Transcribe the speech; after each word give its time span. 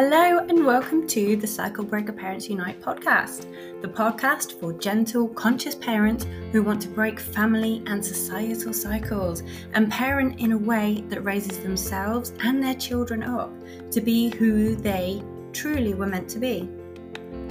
Hello, 0.00 0.38
and 0.38 0.64
welcome 0.64 1.08
to 1.08 1.34
the 1.34 1.46
Cycle 1.48 1.82
Breaker 1.82 2.12
Parents 2.12 2.48
Unite 2.48 2.80
podcast, 2.80 3.46
the 3.82 3.88
podcast 3.88 4.52
for 4.60 4.72
gentle, 4.72 5.26
conscious 5.26 5.74
parents 5.74 6.24
who 6.52 6.62
want 6.62 6.80
to 6.82 6.88
break 6.88 7.18
family 7.18 7.82
and 7.86 8.06
societal 8.06 8.72
cycles 8.72 9.42
and 9.72 9.90
parent 9.90 10.38
in 10.38 10.52
a 10.52 10.56
way 10.56 11.02
that 11.08 11.24
raises 11.24 11.58
themselves 11.58 12.32
and 12.44 12.62
their 12.62 12.76
children 12.76 13.24
up 13.24 13.50
to 13.90 14.00
be 14.00 14.28
who 14.36 14.76
they 14.76 15.20
truly 15.52 15.94
were 15.94 16.06
meant 16.06 16.28
to 16.28 16.38
be, 16.38 16.68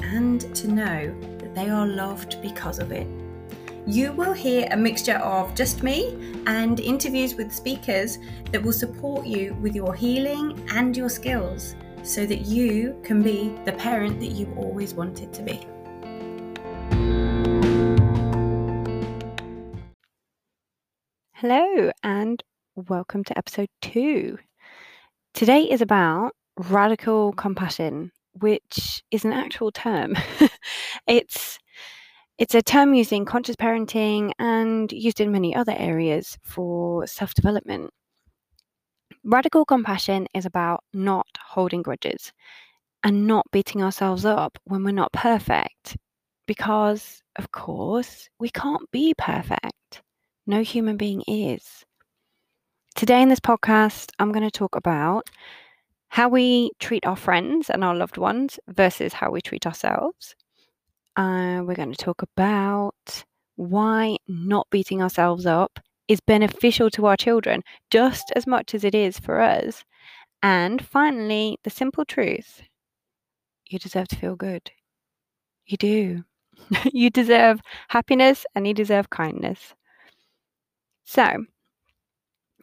and 0.04 0.40
to 0.56 0.70
know 0.70 1.14
that 1.40 1.54
they 1.54 1.70
are 1.70 1.86
loved 1.86 2.42
because 2.42 2.80
of 2.80 2.94
it. 2.94 3.10
You 3.86 4.14
will 4.14 4.32
hear 4.32 4.70
a 4.72 4.78
mixture 4.78 5.18
of 5.18 5.54
just 5.54 5.84
me 5.84 6.18
and 6.48 6.80
interviews 6.80 7.36
with 7.36 7.52
speakers 7.52 8.20
that 8.54 8.64
will 8.64 8.72
support 8.72 9.28
you 9.28 9.54
with 9.56 9.76
your 9.76 9.94
healing 9.94 10.66
and 10.72 10.96
your 10.96 11.10
skills 11.10 11.76
so 12.08 12.26
that 12.26 12.46
you 12.46 12.98
can 13.04 13.22
be 13.22 13.54
the 13.66 13.74
parent 13.74 14.22
that 14.22 14.28
you 14.28 14.48
always 14.56 14.94
wanted 14.94 15.34
to 15.34 15.44
be. 15.44 15.60
Hello, 21.34 21.92
and 22.04 22.42
welcome 22.76 23.26
to 23.26 23.38
episode 23.38 23.68
two. 23.82 24.38
Today 25.34 25.64
is 25.64 25.82
about 25.82 26.32
radical 26.56 27.34
compassion, 27.34 28.12
which 28.40 29.04
is 29.12 29.26
an 29.26 29.34
actual 29.34 29.72
term. 29.72 30.16
it's 31.08 31.60
it's 32.38 32.56
a 32.56 32.62
term 32.62 32.94
used 32.94 33.12
in 33.12 33.26
conscious 33.26 33.58
parenting 33.58 34.32
and 34.40 34.92
used 34.94 35.20
in 35.20 35.32
many 35.32 35.54
other 35.54 35.76
areas 35.78 36.38
for 36.42 37.06
self 37.06 37.34
development. 37.34 37.92
Radical 39.30 39.66
compassion 39.66 40.26
is 40.34 40.46
about 40.46 40.86
not 40.94 41.28
holding 41.48 41.82
grudges 41.82 42.32
and 43.04 43.28
not 43.28 43.46
beating 43.52 43.84
ourselves 43.84 44.24
up 44.24 44.58
when 44.64 44.86
we're 44.86 44.92
not 44.92 45.12
perfect. 45.12 45.98
Because, 46.46 47.22
of 47.36 47.52
course, 47.52 48.30
we 48.40 48.50
can't 48.50 48.90
be 48.90 49.14
perfect. 49.18 50.02
No 50.46 50.64
human 50.64 50.96
being 50.96 51.24
is. 51.28 51.84
Today, 52.96 53.22
in 53.22 53.28
this 53.28 53.42
podcast, 53.42 54.12
I'm 54.18 54.32
going 54.32 54.50
to 54.50 54.60
talk 54.60 54.78
about 54.78 55.30
how 56.08 56.30
we 56.30 56.72
treat 56.80 57.06
our 57.06 57.18
friends 57.18 57.70
and 57.70 57.84
our 57.84 57.96
loved 57.96 58.18
ones 58.18 58.62
versus 58.70 59.12
how 59.12 59.30
we 59.30 59.42
treat 59.42 59.68
ourselves. 59.68 60.38
Uh, 61.18 61.64
we're 61.66 61.76
going 61.76 61.92
to 61.92 62.02
talk 62.02 62.22
about 62.22 63.26
why 63.58 64.16
not 64.30 64.68
beating 64.70 65.02
ourselves 65.04 65.46
up 65.46 65.82
is 66.08 66.22
beneficial 66.22 66.90
to 66.92 67.06
our 67.06 67.18
children 67.18 67.64
just 67.92 68.32
as 68.36 68.48
much 68.48 68.74
as 68.76 68.84
it 68.84 68.96
is 68.96 69.20
for 69.20 69.42
us. 69.42 69.84
And 70.44 70.86
finally, 70.86 71.58
the 71.64 71.70
simple 71.70 72.06
truth 72.06 72.64
you 73.66 73.80
deserve 73.80 74.08
to 74.10 74.16
feel 74.16 74.36
good. 74.36 74.72
You 75.66 75.78
do. 75.78 76.24
you 76.94 77.10
deserve 77.10 77.62
happiness 77.90 78.46
and 78.56 78.68
you 78.68 78.74
deserve 78.74 79.10
kindness. 79.10 79.76
So, 81.06 81.46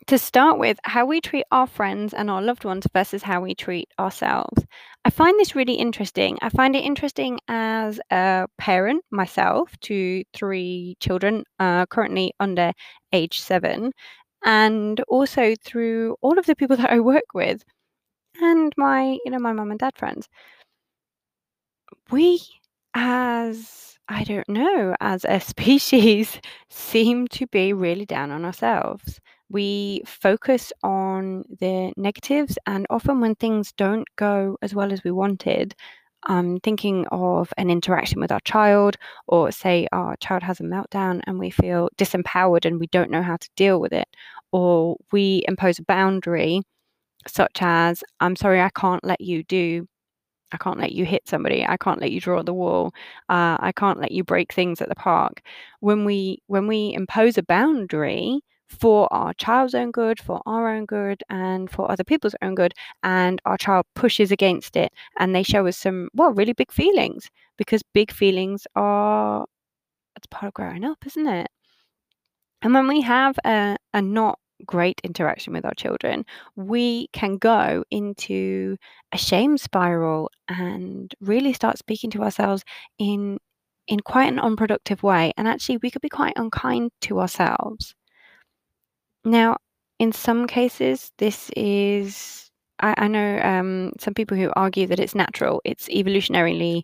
to 0.06 0.18
start 0.18 0.58
with, 0.58 0.78
how 0.84 1.06
we 1.06 1.20
treat 1.20 1.44
our 1.50 1.66
friends 1.66 2.12
and 2.14 2.30
our 2.30 2.42
loved 2.42 2.64
ones 2.64 2.86
versus 2.92 3.22
how 3.22 3.40
we 3.40 3.54
treat 3.54 3.88
ourselves. 3.98 4.64
I 5.04 5.10
find 5.10 5.38
this 5.38 5.54
really 5.54 5.74
interesting. 5.74 6.38
I 6.42 6.48
find 6.50 6.76
it 6.76 6.84
interesting 6.84 7.38
as 7.48 8.00
a 8.10 8.46
parent 8.58 9.04
myself 9.10 9.70
to 9.82 10.22
three 10.34 10.96
children, 11.00 11.44
uh, 11.58 11.86
currently 11.86 12.32
under 12.40 12.72
age 13.12 13.40
seven, 13.40 13.92
and 14.44 15.00
also 15.08 15.54
through 15.64 16.16
all 16.22 16.38
of 16.38 16.46
the 16.46 16.56
people 16.56 16.76
that 16.78 16.90
I 16.90 17.00
work 17.00 17.34
with 17.34 17.64
and 18.40 18.72
my, 18.76 19.18
you 19.24 19.30
know, 19.30 19.38
my 19.38 19.52
mum 19.52 19.70
and 19.70 19.80
dad 19.80 19.96
friends. 19.96 20.28
We, 22.10 22.40
as 22.94 23.98
I 24.08 24.24
don't 24.24 24.48
know, 24.48 24.94
as 25.00 25.24
a 25.24 25.40
species, 25.52 26.40
seem 26.70 27.28
to 27.28 27.46
be 27.46 27.72
really 27.72 28.06
down 28.06 28.30
on 28.30 28.44
ourselves 28.44 29.20
we 29.54 30.02
focus 30.06 30.72
on 30.82 31.44
the 31.60 31.92
negatives, 31.96 32.58
and 32.66 32.86
often 32.90 33.20
when 33.20 33.36
things 33.36 33.72
don't 33.74 34.08
go 34.16 34.58
as 34.62 34.74
well 34.74 34.92
as 34.92 35.04
we 35.04 35.12
wanted, 35.12 35.74
um, 36.24 36.58
thinking 36.62 37.06
of 37.12 37.52
an 37.58 37.70
interaction 37.70 38.20
with 38.20 38.32
our 38.32 38.40
child, 38.40 38.96
or 39.28 39.52
say 39.52 39.88
our 39.92 40.16
child 40.18 40.42
has 40.42 40.60
a 40.60 40.64
meltdown 40.64 41.20
and 41.26 41.38
we 41.38 41.50
feel 41.50 41.88
disempowered 41.98 42.66
and 42.66 42.80
we 42.80 42.88
don't 42.88 43.10
know 43.10 43.22
how 43.22 43.36
to 43.38 43.50
deal 43.56 43.80
with 43.80 43.92
it, 43.92 44.08
or 44.52 44.96
we 45.12 45.44
impose 45.48 45.78
a 45.78 45.84
boundary 45.84 46.62
such 47.28 47.58
as, 47.62 48.04
I'm 48.20 48.36
sorry, 48.36 48.60
I 48.62 48.70
can't 48.70 49.04
let 49.04 49.20
you 49.20 49.44
do 49.44 49.86
I 50.52 50.56
can't 50.58 50.78
let 50.78 50.92
you 50.92 51.04
hit 51.04 51.26
somebody. 51.28 51.64
I 51.66 51.76
can't 51.76 52.00
let 52.00 52.12
you 52.12 52.20
draw 52.20 52.42
the 52.42 52.54
wall. 52.54 52.92
Uh, 53.28 53.56
I 53.60 53.72
can't 53.76 54.00
let 54.00 54.12
you 54.12 54.22
break 54.24 54.52
things 54.52 54.80
at 54.80 54.88
the 54.88 54.94
park. 54.94 55.42
When 55.80 56.04
we 56.04 56.42
when 56.46 56.66
we 56.68 56.92
impose 56.94 57.38
a 57.38 57.42
boundary, 57.42 58.40
for 58.68 59.12
our 59.12 59.34
child's 59.34 59.74
own 59.74 59.90
good, 59.90 60.20
for 60.20 60.40
our 60.46 60.74
own 60.74 60.86
good, 60.86 61.22
and 61.28 61.70
for 61.70 61.90
other 61.90 62.04
people's 62.04 62.34
own 62.42 62.54
good. 62.54 62.72
And 63.02 63.40
our 63.44 63.56
child 63.56 63.86
pushes 63.94 64.30
against 64.32 64.76
it 64.76 64.92
and 65.18 65.34
they 65.34 65.42
show 65.42 65.66
us 65.66 65.76
some, 65.76 66.08
well, 66.14 66.32
really 66.32 66.52
big 66.52 66.72
feelings 66.72 67.28
because 67.58 67.82
big 67.92 68.12
feelings 68.12 68.66
are, 68.76 69.44
it's 70.16 70.26
part 70.26 70.48
of 70.48 70.54
growing 70.54 70.84
up, 70.84 70.98
isn't 71.06 71.26
it? 71.26 71.48
And 72.62 72.72
when 72.72 72.88
we 72.88 73.02
have 73.02 73.38
a, 73.44 73.76
a 73.92 74.00
not 74.00 74.38
great 74.66 75.00
interaction 75.04 75.52
with 75.52 75.64
our 75.64 75.74
children, 75.74 76.24
we 76.56 77.08
can 77.12 77.36
go 77.36 77.84
into 77.90 78.76
a 79.12 79.18
shame 79.18 79.58
spiral 79.58 80.30
and 80.48 81.14
really 81.20 81.52
start 81.52 81.78
speaking 81.78 82.10
to 82.12 82.22
ourselves 82.22 82.64
in 82.98 83.38
in 83.86 84.00
quite 84.00 84.32
an 84.32 84.38
unproductive 84.38 85.02
way. 85.02 85.32
And 85.36 85.46
actually, 85.46 85.76
we 85.78 85.90
could 85.90 86.00
be 86.02 86.08
quite 86.08 86.32
unkind 86.36 86.90
to 87.02 87.20
ourselves. 87.20 87.94
Now, 89.24 89.56
in 89.98 90.12
some 90.12 90.46
cases, 90.46 91.10
this 91.18 91.50
is, 91.56 92.50
I, 92.80 92.94
I 92.98 93.08
know 93.08 93.40
um, 93.42 93.92
some 93.98 94.14
people 94.14 94.36
who 94.36 94.52
argue 94.56 94.86
that 94.88 95.00
it's 95.00 95.14
natural, 95.14 95.60
it's 95.64 95.88
evolutionarily 95.88 96.82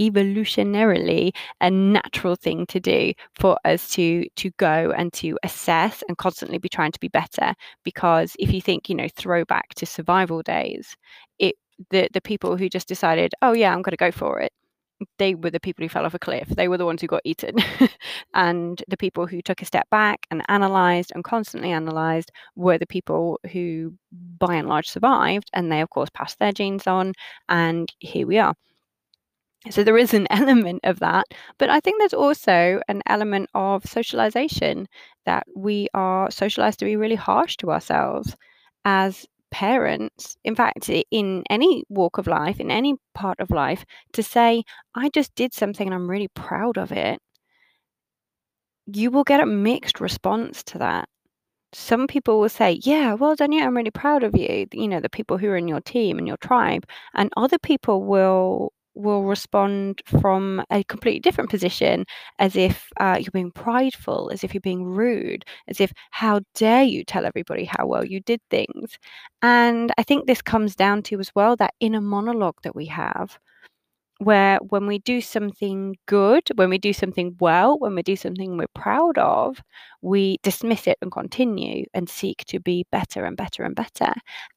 evolutionarily 0.00 1.32
a 1.60 1.72
natural 1.72 2.36
thing 2.36 2.66
to 2.68 2.78
do 2.78 3.12
for 3.34 3.58
us 3.64 3.90
to 3.90 4.26
to 4.36 4.52
go 4.58 4.92
and 4.96 5.12
to 5.12 5.36
assess 5.42 6.04
and 6.08 6.18
constantly 6.18 6.60
be 6.60 6.68
trying 6.68 6.92
to 6.92 7.00
be 7.00 7.08
better. 7.08 7.54
Because 7.84 8.36
if 8.38 8.52
you 8.52 8.62
think 8.62 8.88
you 8.90 8.94
know 8.94 9.08
throwback 9.16 9.74
to 9.76 9.86
survival 9.86 10.42
days 10.44 10.96
it 11.40 11.56
the 11.90 12.08
the 12.14 12.20
people 12.22 12.56
who 12.58 12.68
just 12.70 12.88
decided 12.88 13.34
oh 13.42 13.52
yeah 13.54 13.74
i'm 13.74 13.82
going 13.82 13.92
to 13.92 13.96
go 13.98 14.10
for 14.12 14.40
it 14.40 14.52
they 15.18 15.34
were 15.34 15.50
the 15.50 15.60
people 15.60 15.84
who 15.84 15.88
fell 15.88 16.06
off 16.06 16.14
a 16.14 16.18
cliff. 16.18 16.48
They 16.48 16.68
were 16.68 16.78
the 16.78 16.86
ones 16.86 17.00
who 17.00 17.06
got 17.06 17.22
eaten. 17.24 17.56
and 18.34 18.82
the 18.88 18.96
people 18.96 19.26
who 19.26 19.42
took 19.42 19.62
a 19.62 19.66
step 19.66 19.88
back 19.90 20.26
and 20.30 20.42
analyzed 20.48 21.12
and 21.14 21.24
constantly 21.24 21.70
analyzed 21.70 22.32
were 22.54 22.78
the 22.78 22.86
people 22.86 23.38
who, 23.52 23.94
by 24.38 24.54
and 24.54 24.68
large, 24.68 24.88
survived. 24.88 25.50
And 25.52 25.70
they, 25.70 25.80
of 25.80 25.90
course, 25.90 26.10
passed 26.10 26.38
their 26.38 26.52
genes 26.52 26.86
on. 26.86 27.12
And 27.48 27.92
here 27.98 28.26
we 28.26 28.38
are. 28.38 28.54
So 29.70 29.82
there 29.82 29.98
is 29.98 30.14
an 30.14 30.26
element 30.30 30.80
of 30.84 31.00
that. 31.00 31.26
But 31.58 31.70
I 31.70 31.80
think 31.80 31.98
there's 31.98 32.14
also 32.14 32.80
an 32.88 33.02
element 33.06 33.50
of 33.54 33.84
socialization 33.84 34.88
that 35.24 35.46
we 35.54 35.88
are 35.94 36.30
socialized 36.30 36.78
to 36.80 36.84
be 36.84 36.96
really 36.96 37.16
harsh 37.16 37.56
to 37.58 37.70
ourselves 37.70 38.36
as 38.84 39.26
parents, 39.50 40.36
in 40.44 40.54
fact, 40.54 40.88
in 41.10 41.44
any 41.50 41.84
walk 41.88 42.18
of 42.18 42.26
life, 42.26 42.60
in 42.60 42.70
any 42.70 42.94
part 43.14 43.40
of 43.40 43.50
life, 43.50 43.84
to 44.12 44.22
say, 44.22 44.64
I 44.94 45.08
just 45.10 45.34
did 45.34 45.54
something 45.54 45.86
and 45.88 45.94
I'm 45.94 46.10
really 46.10 46.28
proud 46.28 46.78
of 46.78 46.92
it, 46.92 47.20
you 48.86 49.10
will 49.10 49.24
get 49.24 49.40
a 49.40 49.46
mixed 49.46 50.00
response 50.00 50.62
to 50.64 50.78
that. 50.78 51.08
Some 51.72 52.06
people 52.08 52.40
will 52.40 52.48
say, 52.50 52.80
Yeah, 52.84 53.14
well 53.14 53.36
done, 53.36 53.54
I'm 53.54 53.76
really 53.76 53.90
proud 53.92 54.22
of 54.24 54.36
you, 54.36 54.66
you 54.72 54.88
know, 54.88 55.00
the 55.00 55.10
people 55.10 55.38
who 55.38 55.48
are 55.48 55.56
in 55.56 55.68
your 55.68 55.80
team 55.82 56.18
and 56.18 56.28
your 56.28 56.38
tribe. 56.38 56.86
And 57.14 57.30
other 57.36 57.58
people 57.58 58.04
will 58.04 58.72
will 58.96 59.24
respond 59.24 60.02
from 60.06 60.64
a 60.70 60.82
completely 60.84 61.20
different 61.20 61.50
position 61.50 62.04
as 62.38 62.56
if 62.56 62.88
uh, 62.98 63.16
you're 63.20 63.30
being 63.32 63.52
prideful, 63.52 64.30
as 64.32 64.42
if 64.42 64.54
you're 64.54 64.60
being 64.60 64.84
rude, 64.84 65.44
as 65.68 65.80
if, 65.80 65.92
how 66.10 66.40
dare 66.54 66.82
you 66.82 67.04
tell 67.04 67.26
everybody 67.26 67.64
how 67.64 67.86
well 67.86 68.04
you 68.04 68.20
did 68.20 68.40
things. 68.50 68.98
And 69.42 69.92
I 69.98 70.02
think 70.02 70.26
this 70.26 70.42
comes 70.42 70.74
down 70.76 71.02
to 71.04 71.20
as 71.20 71.30
well 71.34 71.56
that 71.56 71.74
inner 71.80 72.00
monologue 72.00 72.56
that 72.62 72.74
we 72.74 72.86
have 72.86 73.38
where 74.18 74.58
when 74.68 74.86
we 74.86 74.98
do 74.98 75.20
something 75.20 75.94
good, 76.06 76.42
when 76.54 76.70
we 76.70 76.78
do 76.78 76.92
something 76.92 77.36
well, 77.40 77.78
when 77.78 77.94
we 77.94 78.02
do 78.02 78.16
something 78.16 78.56
we're 78.56 78.66
proud 78.74 79.18
of, 79.18 79.62
we 80.02 80.38
dismiss 80.42 80.86
it 80.86 80.96
and 81.02 81.12
continue 81.12 81.84
and 81.94 82.08
seek 82.08 82.44
to 82.46 82.58
be 82.60 82.86
better 82.90 83.24
and 83.26 83.36
better 83.36 83.62
and 83.62 83.74
better. 83.76 84.12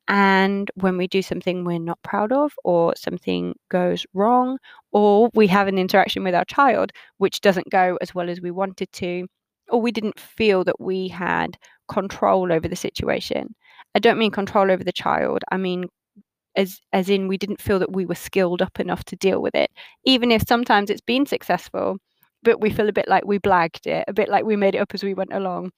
And 0.07 0.71
when 0.75 0.97
we 0.97 1.07
do 1.07 1.21
something 1.21 1.63
we're 1.65 1.79
not 1.79 2.01
proud 2.03 2.31
of, 2.31 2.53
or 2.63 2.93
something 2.95 3.53
goes 3.69 4.05
wrong, 4.13 4.57
or 4.91 5.29
we 5.33 5.47
have 5.47 5.67
an 5.67 5.77
interaction 5.77 6.23
with 6.23 6.35
our 6.35 6.45
child 6.45 6.91
which 7.17 7.41
doesn't 7.41 7.69
go 7.69 7.97
as 8.01 8.15
well 8.15 8.29
as 8.29 8.41
we 8.41 8.51
wanted 8.51 8.91
to, 8.93 9.27
or 9.69 9.81
we 9.81 9.91
didn't 9.91 10.19
feel 10.19 10.63
that 10.63 10.79
we 10.79 11.07
had 11.09 11.57
control 11.89 12.51
over 12.51 12.67
the 12.67 12.75
situation. 12.75 13.53
I 13.95 13.99
don't 13.99 14.17
mean 14.19 14.31
control 14.31 14.71
over 14.71 14.83
the 14.83 14.91
child, 14.93 15.43
I 15.51 15.57
mean 15.57 15.85
as 16.55 16.79
as 16.93 17.09
in 17.09 17.27
we 17.27 17.37
didn't 17.37 17.61
feel 17.61 17.79
that 17.79 17.93
we 17.93 18.05
were 18.05 18.15
skilled 18.15 18.61
up 18.61 18.79
enough 18.79 19.03
to 19.05 19.15
deal 19.15 19.41
with 19.41 19.55
it 19.55 19.71
even 20.05 20.31
if 20.31 20.43
sometimes 20.47 20.89
it's 20.89 21.01
been 21.01 21.25
successful 21.25 21.97
but 22.43 22.61
we 22.61 22.69
feel 22.69 22.89
a 22.89 22.93
bit 22.93 23.07
like 23.07 23.25
we 23.25 23.39
blagged 23.39 23.85
it 23.85 24.03
a 24.07 24.13
bit 24.13 24.29
like 24.29 24.45
we 24.45 24.55
made 24.55 24.75
it 24.75 24.79
up 24.79 24.93
as 24.93 25.03
we 25.03 25.13
went 25.13 25.33
along 25.33 25.71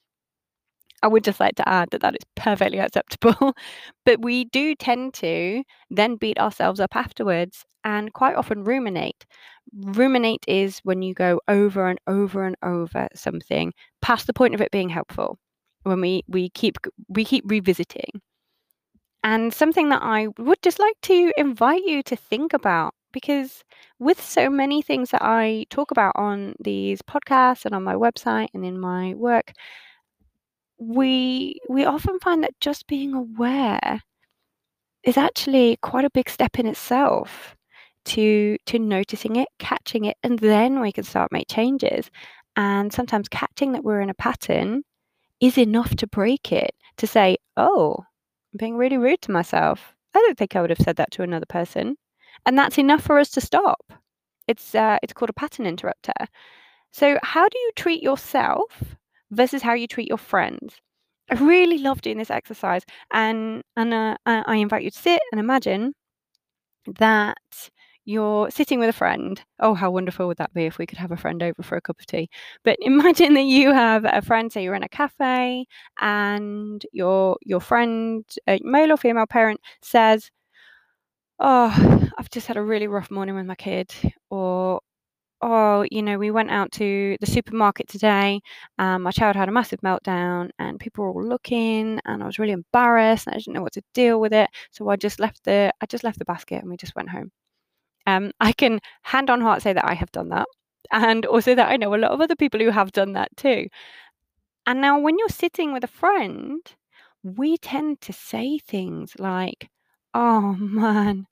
I 1.04 1.08
would 1.08 1.24
just 1.24 1.40
like 1.40 1.56
to 1.56 1.68
add 1.68 1.90
that 1.92 2.02
that 2.02 2.16
is 2.16 2.26
perfectly 2.36 2.80
acceptable. 2.80 3.54
but 4.06 4.22
we 4.22 4.46
do 4.46 4.76
tend 4.76 5.14
to 5.16 5.64
then 5.90 6.16
beat 6.16 6.40
ourselves 6.40 6.80
up 6.80 6.96
afterwards 6.96 7.66
and 7.84 8.14
quite 8.14 8.36
often 8.36 8.64
ruminate. 8.64 9.26
Ruminate 9.74 10.44
is 10.48 10.80
when 10.84 11.02
you 11.02 11.14
go 11.14 11.40
over 11.48 11.88
and 11.88 12.00
over 12.08 12.44
and 12.46 12.56
over 12.62 13.08
something 13.16 13.74
past 14.02 14.28
the 14.28 14.34
point 14.34 14.54
of 14.54 14.62
it 14.62 14.72
being 14.72 14.90
helpful. 14.90 15.40
When 15.84 16.02
we, 16.02 16.24
we 16.28 16.50
keep 16.50 16.78
we 17.10 17.26
keep 17.26 17.44
revisiting. 17.48 18.22
And 19.24 19.54
something 19.54 19.90
that 19.90 20.02
I 20.02 20.28
would 20.38 20.62
just 20.62 20.80
like 20.80 21.00
to 21.04 21.32
invite 21.38 21.84
you 21.86 22.02
to 22.04 22.16
think 22.16 22.54
about 22.54 22.94
because 23.14 23.64
with 24.00 24.22
so 24.22 24.50
many 24.50 24.82
things 24.82 25.12
that 25.12 25.22
I 25.22 25.66
talk 25.70 25.92
about 25.92 26.14
on 26.16 26.56
these 26.60 27.02
podcasts 27.02 27.66
and 27.66 27.76
on 27.76 27.84
my 27.84 27.94
website 27.96 28.48
and 28.54 28.66
in 28.66 28.80
my 28.80 29.14
work, 29.16 29.54
we 30.80 31.60
we 31.70 31.86
often 31.86 32.20
find 32.20 32.44
that 32.44 32.60
just 32.60 32.88
being 32.88 33.14
aware 33.14 34.02
is 35.04 35.18
actually 35.18 35.78
quite 35.82 36.06
a 36.06 36.10
big 36.12 36.30
step 36.30 36.60
in 36.60 36.68
itself 36.68 37.56
to 38.06 38.58
to 38.66 38.80
noticing 38.80 39.36
it, 39.36 39.48
catching 39.60 40.06
it, 40.06 40.18
and 40.24 40.40
then 40.40 40.80
we 40.80 40.92
can 40.92 41.04
start 41.04 41.32
make 41.32 41.48
changes. 41.50 42.10
And 42.56 42.92
sometimes 42.92 43.30
catching 43.30 43.72
that 43.74 43.84
we're 43.84 44.02
in 44.02 44.10
a 44.10 44.14
pattern 44.16 44.84
is 45.42 45.58
enough 45.58 45.96
to 45.98 46.08
break 46.08 46.52
it, 46.54 46.72
to 46.98 47.08
say, 47.08 47.38
oh, 47.58 48.06
being 48.58 48.78
really 48.78 48.98
rude 48.98 49.22
to 49.24 49.32
myself. 49.32 49.96
I 50.14 50.20
don't 50.20 50.38
think 50.38 50.56
I 50.56 50.62
would 50.62 50.70
have 50.70 50.80
said 50.80 50.98
that 50.98 51.12
to 51.12 51.24
another 51.24 51.46
person. 51.46 51.98
And 52.46 52.58
that's 52.58 52.78
enough 52.78 53.04
for 53.04 53.20
us 53.20 53.30
to 53.32 53.42
stop. 53.42 53.94
It's 54.48 54.76
uh, 54.76 54.98
it's 55.04 55.14
called 55.14 55.30
a 55.30 55.34
pattern 55.34 55.66
interrupter. 55.66 56.14
So 56.92 57.20
how 57.24 57.48
do 57.48 57.58
you 57.58 57.72
treat 57.76 58.04
yourself 58.04 58.96
versus 59.32 59.62
how 59.62 59.74
you 59.74 59.88
treat 59.88 60.08
your 60.08 60.18
friends? 60.18 60.76
I 61.30 61.36
really 61.36 61.78
love 61.78 62.02
doing 62.02 62.18
this 62.18 62.32
exercise, 62.32 62.84
and 63.12 63.64
and 63.78 63.94
uh, 63.94 64.18
I 64.26 64.56
invite 64.56 64.84
you 64.84 64.92
to 64.92 64.98
sit 64.98 65.22
and 65.32 65.40
imagine 65.40 65.94
that 67.00 67.38
you're 68.06 68.50
sitting 68.52 68.80
with 68.80 68.90
a 68.90 68.94
friend. 68.94 69.42
Oh, 69.60 69.74
how 69.74 69.92
wonderful 69.92 70.28
would 70.28 70.38
that 70.38 70.54
be 70.54 70.66
if 70.66 70.78
we 70.78 70.86
could 70.86 70.98
have 70.98 71.12
a 71.12 71.18
friend 71.18 71.42
over 71.44 71.62
for 71.64 71.76
a 71.78 71.82
cup 71.82 72.00
of 72.00 72.06
tea? 72.08 72.30
But 72.64 72.78
imagine 72.82 73.34
that 73.36 73.44
you 73.46 73.72
have 73.74 74.06
a 74.06 74.22
friend, 74.22 74.52
say 74.52 74.64
you're 74.64 74.76
in 74.76 74.84
a 74.84 74.90
cafe, 74.90 75.66
and 76.00 76.86
your 76.94 77.38
your 77.44 77.60
friend, 77.62 78.26
male 78.62 78.92
or 78.94 78.98
female 78.98 79.28
parent, 79.28 79.60
says, 79.82 80.32
"Oh, 81.40 82.10
I've 82.18 82.30
just 82.30 82.48
had 82.48 82.56
a 82.58 82.62
really 82.64 82.88
rough 82.88 83.12
morning 83.12 83.36
with 83.36 83.46
my 83.46 83.56
kid," 83.56 83.94
or 84.30 84.80
oh, 85.42 85.86
you 85.92 86.02
know, 86.04 86.18
we 86.20 86.32
went 86.32 86.52
out 86.52 86.72
to 86.74 87.18
the 87.22 87.26
supermarket 87.28 87.88
today. 87.90 88.42
My 88.80 89.12
child 89.12 89.36
had 89.38 89.50
a 89.50 89.54
massive 89.54 89.82
meltdown, 89.82 90.52
and 90.60 90.80
people 90.80 91.06
were 91.06 91.12
all 91.12 91.26
looking, 91.26 92.00
and 92.06 92.24
I 92.24 92.28
was 92.28 92.40
really 92.40 92.54
embarrassed, 92.54 93.28
and 93.28 93.36
I 93.36 93.40
didn't 93.40 93.54
know 93.56 93.64
what 93.64 93.74
to 93.74 93.84
deal 93.94 94.20
with 94.22 94.34
it. 94.34 94.50
So 94.72 94.90
I 94.90 94.96
just 94.98 95.20
left 95.20 95.44
the 95.46 95.74
I 95.82 95.86
just 95.88 96.04
left 96.06 96.20
the 96.20 96.26
basket, 96.26 96.62
and 96.62 96.70
we 96.72 96.78
just 96.78 96.96
went 96.96 97.10
home. 97.10 97.32
Um, 98.08 98.32
I 98.40 98.52
can 98.54 98.80
hand 99.04 99.30
on 99.30 99.42
heart 99.42 99.62
say 99.62 99.74
that 99.74 99.86
I 99.86 99.94
have 99.94 100.12
done 100.12 100.30
that, 100.30 100.48
and 100.92 101.26
also 101.26 101.56
that 101.56 101.70
I 101.72 101.78
know 101.78 101.94
a 101.96 101.98
lot 101.98 102.12
of 102.12 102.22
other 102.22 102.36
people 102.36 102.60
who 102.60 102.70
have 102.72 102.92
done 102.92 103.14
that 103.14 103.36
too. 103.38 103.68
And 104.66 104.82
now, 104.82 105.00
when 105.00 105.20
you're 105.20 105.30
sitting 105.30 105.72
with 105.74 105.84
a 105.84 105.88
friend, 105.88 106.62
we 107.24 107.58
tend 107.58 108.02
to 108.02 108.14
say 108.14 108.58
things 108.60 109.14
like, 109.20 109.70
"Oh 110.16 110.54
man, 110.56 111.28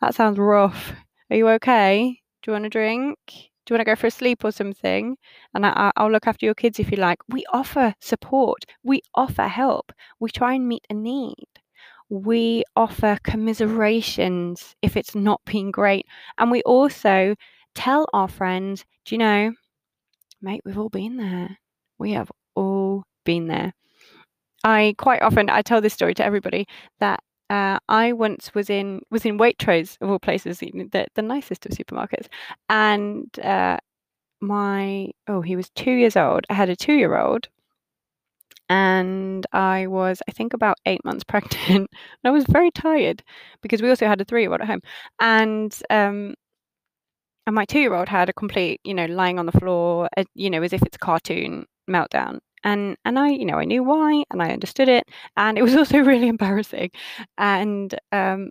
that 0.00 0.14
sounds 0.14 0.38
rough. 0.38 0.92
Are 1.30 1.36
you 1.36 1.48
okay? 1.50 2.20
Do 2.42 2.50
you 2.50 2.52
want 2.54 2.66
a 2.66 2.70
drink? 2.70 3.18
Do 3.26 3.74
you 3.74 3.78
want 3.78 3.80
to 3.80 3.84
go 3.92 3.96
for 3.96 4.06
a 4.08 4.10
sleep 4.10 4.44
or 4.44 4.52
something? 4.52 5.18
And 5.54 5.66
I, 5.66 5.92
I'll 5.96 6.10
look 6.10 6.26
after 6.26 6.46
your 6.46 6.54
kids 6.54 6.78
if 6.80 6.90
you 6.90 6.96
like." 6.98 7.18
We 7.28 7.44
offer 7.52 7.94
support. 8.00 8.64
We 8.82 9.02
offer 9.14 9.48
help. 9.48 9.92
We 10.20 10.30
try 10.30 10.54
and 10.54 10.66
meet 10.68 10.86
a 10.90 10.94
need 10.94 11.48
we 12.08 12.64
offer 12.76 13.18
commiserations 13.24 14.74
if 14.82 14.96
it's 14.96 15.14
not 15.14 15.40
been 15.44 15.70
great. 15.70 16.06
And 16.38 16.50
we 16.50 16.62
also 16.62 17.34
tell 17.74 18.06
our 18.12 18.28
friends, 18.28 18.84
do 19.04 19.14
you 19.14 19.18
know, 19.18 19.52
mate, 20.40 20.62
we've 20.64 20.78
all 20.78 20.90
been 20.90 21.16
there. 21.16 21.58
We 21.98 22.12
have 22.12 22.30
all 22.54 23.04
been 23.24 23.48
there. 23.48 23.72
I 24.62 24.94
quite 24.98 25.22
often 25.22 25.50
I 25.50 25.62
tell 25.62 25.80
this 25.80 25.92
story 25.92 26.14
to 26.14 26.24
everybody 26.24 26.66
that 27.00 27.20
uh, 27.50 27.78
I 27.88 28.12
once 28.12 28.54
was 28.54 28.70
in 28.70 29.02
was 29.10 29.26
in 29.26 29.38
Waitrose 29.38 29.98
of 30.00 30.10
all 30.10 30.18
places, 30.18 30.58
the 30.58 31.06
the 31.14 31.22
nicest 31.22 31.66
of 31.66 31.72
supermarkets, 31.72 32.26
and 32.70 33.38
uh, 33.40 33.76
my 34.40 35.10
oh 35.28 35.42
he 35.42 35.54
was 35.54 35.68
two 35.70 35.90
years 35.90 36.16
old. 36.16 36.46
I 36.48 36.54
had 36.54 36.70
a 36.70 36.76
two 36.76 36.94
year 36.94 37.18
old 37.18 37.48
and 38.68 39.46
I 39.52 39.86
was, 39.86 40.22
I 40.28 40.32
think, 40.32 40.54
about 40.54 40.76
eight 40.86 41.04
months 41.04 41.24
pregnant. 41.28 41.66
and 41.68 41.88
I 42.24 42.30
was 42.30 42.44
very 42.48 42.70
tired 42.70 43.22
because 43.62 43.82
we 43.82 43.90
also 43.90 44.06
had 44.06 44.20
a 44.20 44.24
three-year-old 44.24 44.60
at 44.62 44.66
home, 44.68 44.80
and 45.20 45.76
um, 45.90 46.34
and 47.46 47.54
my 47.54 47.64
two-year-old 47.64 48.08
had 48.08 48.28
a 48.28 48.32
complete, 48.32 48.80
you 48.84 48.94
know, 48.94 49.06
lying 49.06 49.38
on 49.38 49.46
the 49.46 49.52
floor, 49.52 50.08
uh, 50.16 50.24
you 50.34 50.48
know, 50.50 50.62
as 50.62 50.72
if 50.72 50.82
it's 50.82 50.96
a 50.96 50.98
cartoon 50.98 51.66
meltdown. 51.88 52.38
And 52.64 52.96
and 53.04 53.18
I, 53.18 53.28
you 53.30 53.44
know, 53.44 53.58
I 53.58 53.64
knew 53.66 53.82
why, 53.84 54.24
and 54.30 54.42
I 54.42 54.50
understood 54.50 54.88
it, 54.88 55.04
and 55.36 55.58
it 55.58 55.62
was 55.62 55.76
also 55.76 55.98
really 55.98 56.28
embarrassing. 56.28 56.90
And 57.38 57.94
um, 58.12 58.50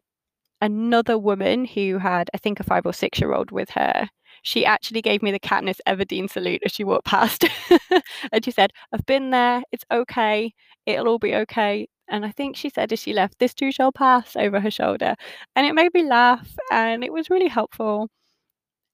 another 0.62 1.18
woman 1.19 1.65
who 1.65 2.00
had, 2.00 2.30
I 2.33 2.38
think, 2.39 2.60
a 2.60 2.63
five 2.63 2.86
or 2.86 2.94
six-year-old 2.94 3.51
with 3.51 3.71
her 3.71 4.10
she 4.44 4.66
actually 4.66 5.01
gave 5.01 5.24
me 5.24 5.31
the 5.31 5.40
Katniss 5.40 5.80
Everdeen 5.88 6.30
salute 6.30 6.62
as 6.66 6.72
she 6.72 6.84
walked 6.84 7.06
past. 7.06 7.45
and 8.31 8.45
she 8.45 8.51
said, 8.51 8.72
I've 8.94 9.06
been 9.06 9.31
there. 9.31 9.63
It's 9.72 9.86
okay. 9.92 10.54
It'll 10.86 11.07
all 11.07 11.19
be 11.19 11.34
okay. 11.36 11.88
And 12.10 12.25
I 12.25 12.31
think 12.31 12.56
she 12.57 12.69
said 12.69 12.92
as 12.94 13.00
she 13.00 13.13
left, 13.13 13.40
this 13.40 13.54
too 13.54 13.72
shall 13.72 13.92
pass 13.92 14.36
over 14.36 14.60
her 14.60 14.69
shoulder. 14.69 15.16
And 15.56 15.66
it 15.66 15.74
made 15.74 15.94
me 15.94 16.04
laugh 16.04 16.56
and 16.72 17.04
it 17.04 17.13
was 17.13 17.30
really 17.30 17.48
helpful. 17.48 18.10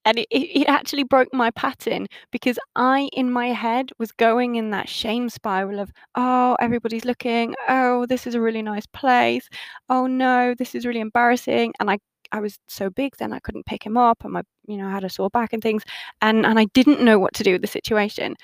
And 0.06 0.20
it, 0.20 0.28
it, 0.32 0.62
it 0.62 0.70
actually 0.70 1.04
broke 1.04 1.34
my 1.34 1.52
pattern 1.52 2.08
because 2.32 2.58
I, 2.76 3.10
in 3.14 3.32
my 3.32 3.48
head, 3.48 3.92
was 4.00 4.12
going 4.14 4.56
in 4.56 4.70
that 4.72 4.88
shame 4.88 5.30
spiral 5.30 5.80
of, 5.80 5.92
oh, 6.16 6.56
everybody's 6.60 7.06
looking. 7.06 7.56
Oh, 7.68 8.06
this 8.06 8.26
is 8.26 8.36
a 8.36 8.42
really 8.42 8.62
nice 8.62 8.86
place. 8.88 9.50
Oh, 9.90 10.08
no, 10.08 10.56
this 10.58 10.74
is 10.76 10.86
really 10.86 11.02
embarrassing. 11.02 11.74
And 11.80 11.92
I 11.92 12.00
I 12.32 12.40
was 12.40 12.60
so 12.68 12.90
big 12.90 13.16
then 13.18 13.34
I 13.34 13.40
couldn't 13.40 13.66
pick 13.66 13.84
him 13.86 13.98
up 13.98 14.24
and 14.24 14.34
my 14.34 14.44
you 14.68 14.78
know 14.78 14.88
I 14.88 14.92
had 14.92 15.04
a 15.04 15.10
sore 15.10 15.30
back 15.30 15.54
and 15.54 15.62
things 15.62 15.84
and 16.22 16.46
and 16.46 16.60
I 16.60 16.66
didn't 16.74 17.02
know 17.02 17.20
what 17.20 17.34
to 17.36 17.44
do 17.44 17.54
with 17.54 17.62
the 17.62 17.68
situation. 17.68 18.36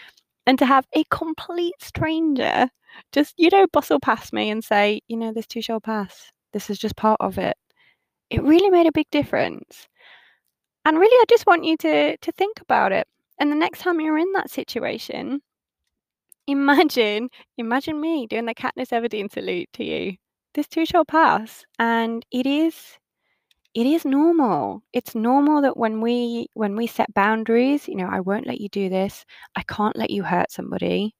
And 0.47 0.59
to 0.59 0.65
have 0.65 0.85
a 0.93 1.03
complete 1.09 1.75
stranger 1.81 2.69
just 3.11 3.33
you 3.37 3.49
know 3.51 3.67
bustle 3.73 3.99
past 3.99 4.33
me 4.33 4.49
and 4.49 4.63
say 4.63 5.01
you 5.07 5.17
know 5.17 5.33
this 5.33 5.47
too 5.47 5.61
shall 5.61 5.81
pass. 5.81 6.31
This 6.53 6.69
is 6.69 6.79
just 6.79 6.95
part 6.95 7.17
of 7.21 7.37
it. 7.37 7.57
It 8.29 8.43
really 8.43 8.69
made 8.69 8.87
a 8.87 8.91
big 8.91 9.09
difference. 9.11 9.87
And 10.85 10.99
really 10.99 11.15
I 11.21 11.25
just 11.29 11.47
want 11.47 11.65
you 11.65 11.77
to 11.77 12.17
to 12.17 12.31
think 12.33 12.59
about 12.61 12.91
it. 12.91 13.07
And 13.39 13.51
the 13.51 13.55
next 13.55 13.79
time 13.79 13.99
you're 14.01 14.17
in 14.17 14.31
that 14.33 14.49
situation 14.51 15.41
imagine 16.47 17.29
imagine 17.57 17.99
me 17.99 18.27
doing 18.27 18.45
the 18.45 18.55
Katniss 18.55 18.91
Everdeen 18.91 19.31
salute 19.31 19.69
to 19.73 19.83
you. 19.83 20.15
This 20.53 20.67
too 20.67 20.85
shall 20.85 21.05
pass 21.05 21.65
and 21.79 22.25
it 22.31 22.45
is 22.45 22.97
it 23.75 23.85
is 23.87 24.05
normal. 24.05 24.83
It's 24.93 25.15
normal 25.15 25.61
that 25.63 25.77
when 25.77 26.01
we 26.01 26.47
when 26.55 26.75
we 26.77 26.87
set 26.87 27.13
boundaries, 27.13 27.87
you 27.87 27.95
know, 27.95 28.07
I 28.11 28.21
won't 28.21 28.47
let 28.47 28.61
you 28.61 28.69
do 28.69 28.89
this. 28.89 29.25
I 29.55 29.63
can't 29.63 29.97
let 29.97 30.09
you 30.11 30.23
hurt 30.23 30.51
somebody. 30.51 31.15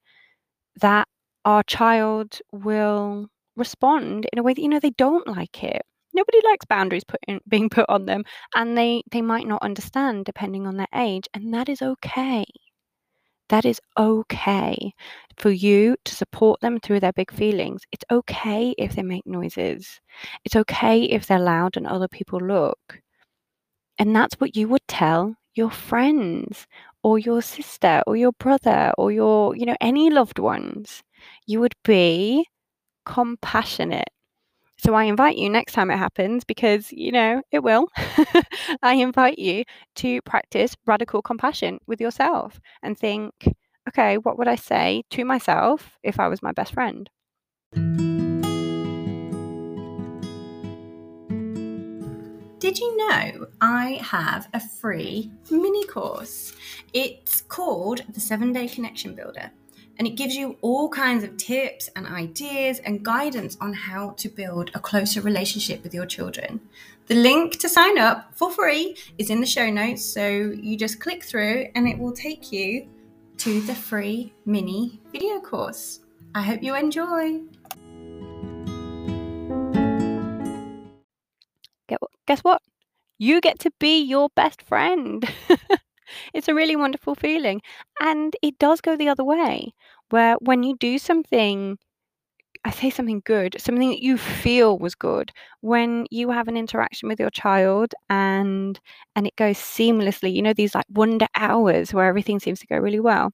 That 0.81 1.07
our 1.45 1.63
child 1.63 2.39
will 2.51 3.27
respond 3.57 4.27
in 4.33 4.39
a 4.39 4.43
way 4.43 4.53
that 4.53 4.61
you 4.61 4.69
know 4.69 4.79
they 4.79 4.91
don't 4.91 5.27
like 5.27 5.63
it. 5.63 5.81
Nobody 6.13 6.39
likes 6.45 6.65
boundaries 6.65 7.03
put 7.05 7.19
in, 7.27 7.41
being 7.47 7.69
put 7.69 7.85
on 7.89 8.05
them, 8.05 8.23
and 8.55 8.77
they 8.77 9.03
they 9.11 9.21
might 9.21 9.47
not 9.47 9.63
understand 9.63 10.25
depending 10.25 10.67
on 10.67 10.77
their 10.77 10.87
age, 10.95 11.27
and 11.33 11.53
that 11.53 11.69
is 11.69 11.81
okay. 11.81 12.45
That 13.49 13.65
is 13.65 13.81
okay 13.97 14.93
for 15.37 15.49
you 15.51 15.95
to 16.05 16.15
support 16.15 16.61
them 16.61 16.79
through 16.79 16.99
their 16.99 17.13
big 17.13 17.31
feelings. 17.31 17.81
It's 17.91 18.05
okay 18.11 18.75
if 18.77 18.95
they 18.95 19.03
make 19.03 19.25
noises. 19.25 19.99
It's 20.43 20.55
okay 20.55 21.03
if 21.03 21.25
they're 21.27 21.39
loud 21.39 21.77
and 21.77 21.87
other 21.87 22.07
people 22.07 22.39
look. 22.39 23.01
And 23.99 24.15
that's 24.15 24.35
what 24.35 24.55
you 24.55 24.67
would 24.69 24.87
tell 24.87 25.35
your 25.53 25.69
friends 25.71 26.67
or 27.03 27.19
your 27.19 27.41
sister 27.41 28.01
or 28.07 28.15
your 28.15 28.31
brother 28.33 28.91
or 28.97 29.11
your, 29.11 29.55
you 29.55 29.65
know, 29.65 29.75
any 29.81 30.09
loved 30.09 30.39
ones. 30.39 31.03
You 31.45 31.59
would 31.61 31.75
be 31.83 32.47
compassionate. 33.05 34.09
So 34.85 34.93
I 34.93 35.05
invite 35.05 35.39
you 35.39 35.49
next 35.49 35.73
time 35.73 35.89
it 35.89 35.97
happens 35.97 36.43
because, 36.43 36.91
you 36.91 37.11
know, 37.11 37.41
it 37.51 37.63
will. 37.63 37.87
I 38.83 38.93
invite 38.93 39.39
you 39.39 39.63
to 39.95 40.21
practice 40.21 40.75
radical 40.85 41.23
compassion 41.23 41.79
with 41.87 41.99
yourself 41.99 42.61
and 42.83 42.95
think, 42.95 43.33
okay, 43.89 44.19
what 44.19 44.37
would 44.37 44.47
I 44.47 44.57
say 44.57 45.01
to 45.09 45.25
myself 45.25 45.97
if 46.03 46.19
I 46.19 46.27
was 46.27 46.43
my 46.43 46.51
best 46.51 46.73
friend? 46.73 47.09
did 52.65 52.79
you 52.79 52.97
know 52.97 53.47
I 53.61 53.99
have 54.01 54.49
a 54.53 54.59
free 54.59 55.31
mini 55.49 55.85
course? 55.85 56.53
It's 56.93 57.41
called 57.41 58.01
the 58.09 58.19
Seven 58.19 58.51
Day 58.53 58.67
Connection 58.67 59.13
Builder, 59.13 59.51
and 59.97 60.07
it 60.07 60.15
gives 60.15 60.35
you 60.35 60.57
all 60.61 60.89
kinds 60.89 61.23
of 61.23 61.37
tips 61.37 61.89
and 61.95 62.07
ideas 62.07 62.79
and 62.79 63.03
guidance 63.03 63.57
on 63.61 63.73
how 63.73 64.11
to 64.11 64.29
build 64.29 64.71
a 64.73 64.79
closer 64.79 65.21
relationship 65.21 65.83
with 65.83 65.93
your 65.93 66.05
children. 66.05 66.59
The 67.07 67.15
link 67.15 67.59
to 67.59 67.69
sign 67.69 67.97
up 67.97 68.31
for 68.35 68.51
free 68.51 68.97
is 69.17 69.29
in 69.29 69.39
the 69.39 69.45
show 69.45 69.69
notes, 69.69 70.03
so 70.03 70.27
you 70.27 70.77
just 70.77 70.99
click 70.99 71.23
through 71.23 71.67
and 71.75 71.87
it 71.87 71.97
will 71.97 72.13
take 72.13 72.51
you 72.51 72.87
to 73.37 73.61
the 73.61 73.75
free 73.75 74.33
mini 74.45 74.99
video 75.11 75.39
course. 75.39 75.99
I 76.33 76.41
hope 76.41 76.63
you 76.63 76.75
enjoy. 76.75 77.41
Guess 82.27 82.41
what? 82.41 82.61
You 83.17 83.39
get 83.39 83.59
to 83.59 83.71
be 83.79 84.01
your 84.01 84.29
best 84.35 84.61
friend. 84.61 85.29
it's 86.33 86.47
a 86.47 86.55
really 86.55 86.75
wonderful 86.75 87.15
feeling. 87.15 87.61
And 87.99 88.35
it 88.41 88.57
does 88.59 88.81
go 88.81 88.95
the 88.95 89.09
other 89.09 89.23
way, 89.23 89.73
where 90.09 90.35
when 90.41 90.63
you 90.63 90.75
do 90.79 90.97
something, 90.99 91.77
I 92.65 92.71
say 92.71 92.89
something 92.89 93.21
good, 93.25 93.55
something 93.59 93.89
that 93.89 94.01
you 94.03 94.17
feel 94.17 94.79
was 94.79 94.95
good, 94.95 95.31
when 95.61 96.07
you 96.11 96.31
have 96.31 96.47
an 96.47 96.57
interaction 96.57 97.07
with 97.09 97.19
your 97.19 97.29
child 97.29 97.93
and 98.09 98.79
and 99.15 99.27
it 99.27 99.35
goes 99.35 99.57
seamlessly, 99.57 100.33
you 100.33 100.41
know, 100.41 100.53
these 100.53 100.75
like 100.75 100.85
wonder 100.89 101.27
hours 101.35 101.93
where 101.93 102.07
everything 102.07 102.39
seems 102.39 102.59
to 102.61 102.67
go 102.67 102.77
really 102.77 102.99
well. 102.99 103.31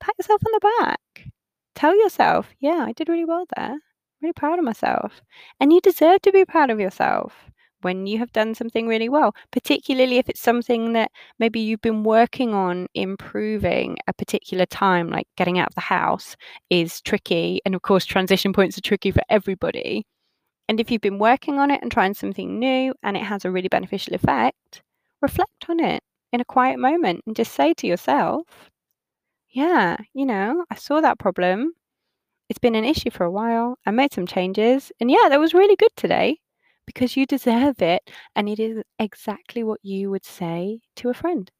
Pat 0.00 0.14
yourself 0.18 0.42
on 0.46 0.52
the 0.52 0.74
back. 0.80 1.28
Tell 1.74 1.96
yourself, 1.96 2.50
yeah, 2.60 2.84
I 2.86 2.92
did 2.92 3.08
really 3.08 3.24
well 3.26 3.46
there. 3.56 3.72
I'm 3.74 3.80
really 4.22 4.32
proud 4.34 4.58
of 4.58 4.64
myself. 4.64 5.22
And 5.60 5.72
you 5.72 5.80
deserve 5.80 6.22
to 6.22 6.32
be 6.32 6.44
proud 6.44 6.70
of 6.70 6.80
yourself 6.80 7.49
when 7.82 8.06
you 8.06 8.18
have 8.18 8.32
done 8.32 8.54
something 8.54 8.86
really 8.86 9.08
well, 9.08 9.34
particularly 9.52 10.18
if 10.18 10.28
it's 10.28 10.40
something 10.40 10.92
that 10.94 11.10
maybe 11.38 11.60
you've 11.60 11.80
been 11.80 12.04
working 12.04 12.54
on 12.54 12.86
improving 12.94 13.96
a 14.08 14.12
particular 14.12 14.66
time, 14.66 15.08
like 15.10 15.26
getting 15.36 15.58
out 15.58 15.68
of 15.68 15.74
the 15.74 15.80
house 15.80 16.36
is 16.70 17.00
tricky. 17.00 17.60
And 17.64 17.74
of 17.74 17.82
course, 17.82 18.04
transition 18.04 18.52
points 18.54 18.78
are 18.78 18.82
tricky 18.82 19.10
for 19.10 19.22
everybody. 19.28 20.04
And 20.68 20.80
if 20.80 20.90
you've 20.90 21.00
been 21.00 21.18
working 21.18 21.58
on 21.58 21.70
it 21.70 21.82
and 21.82 21.90
trying 21.90 22.14
something 22.14 22.58
new 22.58 22.94
and 23.02 23.16
it 23.16 23.24
has 23.24 23.44
a 23.44 23.50
really 23.50 23.68
beneficial 23.68 24.14
effect, 24.14 24.82
reflect 25.20 25.66
on 25.68 25.80
it 25.80 26.02
in 26.32 26.40
a 26.40 26.44
quiet 26.44 26.78
moment 26.78 27.22
and 27.26 27.36
just 27.36 27.52
say 27.52 27.74
to 27.74 27.86
yourself, 27.86 28.46
yeah, 29.50 29.96
you 30.14 30.26
know, 30.26 30.64
I 30.70 30.76
saw 30.76 31.00
that 31.00 31.18
problem. 31.18 31.72
It's 32.48 32.58
been 32.58 32.74
an 32.74 32.84
issue 32.84 33.10
for 33.10 33.24
a 33.24 33.30
while. 33.30 33.78
I 33.86 33.90
made 33.90 34.12
some 34.12 34.26
changes. 34.26 34.92
And 35.00 35.10
yeah, 35.10 35.28
that 35.28 35.40
was 35.40 35.54
really 35.54 35.76
good 35.76 35.90
today 35.96 36.39
because 36.92 37.16
you 37.16 37.24
deserve 37.26 37.80
it. 37.82 38.02
And 38.34 38.48
it 38.48 38.58
is 38.58 38.82
exactly 38.98 39.62
what 39.62 39.80
you 39.82 40.10
would 40.10 40.24
say 40.24 40.80
to 40.96 41.08
a 41.08 41.14
friend. 41.14 41.50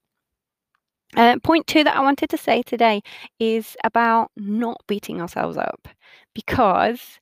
Uh, 1.17 1.37
point 1.43 1.67
two 1.67 1.83
that 1.85 1.97
I 1.97 2.01
wanted 2.01 2.31
to 2.31 2.37
say 2.37 2.63
today 2.63 3.03
is 3.41 3.77
about 3.85 4.31
not 4.37 4.81
beating 4.87 5.21
ourselves 5.21 5.57
up 5.57 5.89
because 6.35 7.19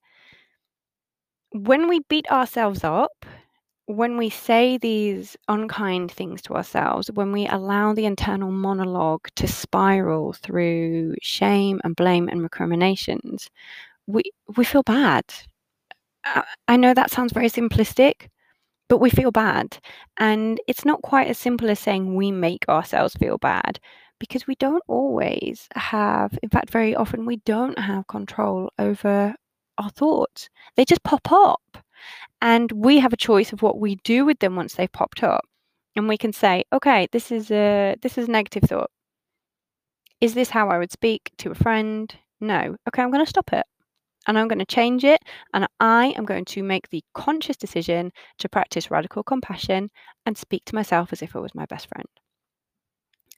when 1.52 1.88
we 1.88 2.00
beat 2.08 2.30
ourselves 2.30 2.84
up, 2.84 3.24
when 3.86 4.18
we 4.18 4.28
say 4.28 4.76
these 4.78 5.36
unkind 5.48 6.12
things 6.12 6.42
to 6.42 6.54
ourselves, 6.54 7.10
when 7.12 7.32
we 7.32 7.46
allow 7.46 7.94
the 7.94 8.04
internal 8.04 8.50
monologue 8.50 9.26
to 9.36 9.46
spiral 9.48 10.34
through 10.34 11.14
shame 11.22 11.80
and 11.84 11.96
blame 11.96 12.28
and 12.28 12.42
recriminations, 12.42 13.48
we 14.06 14.22
we 14.56 14.64
feel 14.64 14.82
bad. 14.82 15.24
I 16.66 16.76
know 16.76 16.94
that 16.94 17.10
sounds 17.10 17.32
very 17.32 17.48
simplistic, 17.48 18.28
but 18.88 18.98
we 18.98 19.10
feel 19.10 19.30
bad. 19.30 19.78
And 20.18 20.60
it's 20.66 20.84
not 20.84 21.02
quite 21.02 21.28
as 21.28 21.38
simple 21.38 21.70
as 21.70 21.78
saying 21.78 22.14
we 22.14 22.30
make 22.32 22.68
ourselves 22.68 23.14
feel 23.14 23.38
bad 23.38 23.78
because 24.18 24.46
we 24.46 24.54
don't 24.56 24.82
always 24.88 25.68
have, 25.74 26.38
in 26.42 26.48
fact, 26.48 26.70
very 26.70 26.94
often 26.94 27.24
we 27.24 27.36
don't 27.38 27.78
have 27.78 28.06
control 28.08 28.70
over 28.78 29.34
our 29.78 29.90
thoughts. 29.90 30.48
They 30.76 30.84
just 30.84 31.04
pop 31.04 31.30
up. 31.30 31.78
And 32.40 32.70
we 32.72 33.00
have 33.00 33.12
a 33.12 33.16
choice 33.16 33.52
of 33.52 33.62
what 33.62 33.80
we 33.80 33.96
do 34.04 34.24
with 34.24 34.38
them 34.38 34.54
once 34.54 34.74
they've 34.74 34.92
popped 34.92 35.22
up. 35.22 35.44
And 35.96 36.08
we 36.08 36.16
can 36.16 36.32
say, 36.32 36.64
okay, 36.72 37.08
this 37.10 37.32
is 37.32 37.50
a 37.50 37.96
this 38.02 38.16
is 38.18 38.28
a 38.28 38.30
negative 38.30 38.68
thought. 38.68 38.90
Is 40.20 40.34
this 40.34 40.50
how 40.50 40.68
I 40.68 40.78
would 40.78 40.92
speak 40.92 41.32
to 41.38 41.50
a 41.50 41.56
friend? 41.56 42.14
No. 42.40 42.76
Okay, 42.86 43.02
I'm 43.02 43.10
going 43.10 43.24
to 43.24 43.28
stop 43.28 43.52
it 43.52 43.66
and 44.28 44.38
I'm 44.38 44.46
going 44.46 44.60
to 44.60 44.66
change 44.66 45.04
it. 45.04 45.20
And 45.54 45.66
I 45.80 46.14
am 46.16 46.24
going 46.24 46.44
to 46.46 46.62
make 46.62 46.88
the 46.90 47.02
conscious 47.14 47.56
decision 47.56 48.12
to 48.38 48.48
practice 48.48 48.90
radical 48.90 49.24
compassion 49.24 49.90
and 50.26 50.38
speak 50.38 50.64
to 50.66 50.74
myself 50.76 51.12
as 51.12 51.22
if 51.22 51.34
it 51.34 51.40
was 51.40 51.54
my 51.54 51.66
best 51.66 51.88
friend. 51.88 52.06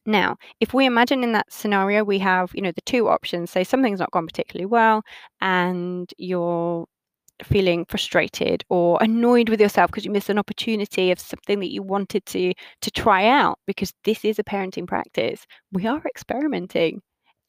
Now, 0.07 0.37
if 0.61 0.75
we 0.75 0.87
imagine 0.87 1.23
in 1.23 1.33
that 1.33 1.53
scenario, 1.53 2.05
we 2.05 2.19
have, 2.19 2.51
you 2.55 2.63
know, 2.63 2.73
the 2.73 2.81
two 2.83 3.09
options 3.09 3.51
say 3.51 3.65
something's 3.65 4.01
not 4.01 4.11
gone 4.11 4.27
particularly 4.27 4.67
well 4.67 5.03
and 5.41 6.13
you're 6.19 6.87
feeling 7.45 7.85
frustrated 7.87 8.65
or 8.69 8.99
annoyed 9.01 9.49
with 9.49 9.61
yourself 9.61 9.91
because 9.91 10.05
you 10.05 10.11
missed 10.11 10.29
an 10.31 10.39
opportunity 10.39 11.11
of 11.11 11.19
something 11.19 11.61
that 11.61 11.73
you 11.73 11.83
wanted 11.83 12.25
to 12.27 12.53
to 12.83 12.91
try 12.91 13.27
out 13.27 13.59
because 13.67 13.93
this 14.05 14.25
is 14.25 14.39
a 14.39 14.45
parenting 14.45 14.87
practice 14.87 15.47
we 15.73 15.87
are 15.87 16.03
experimenting 16.07 17.01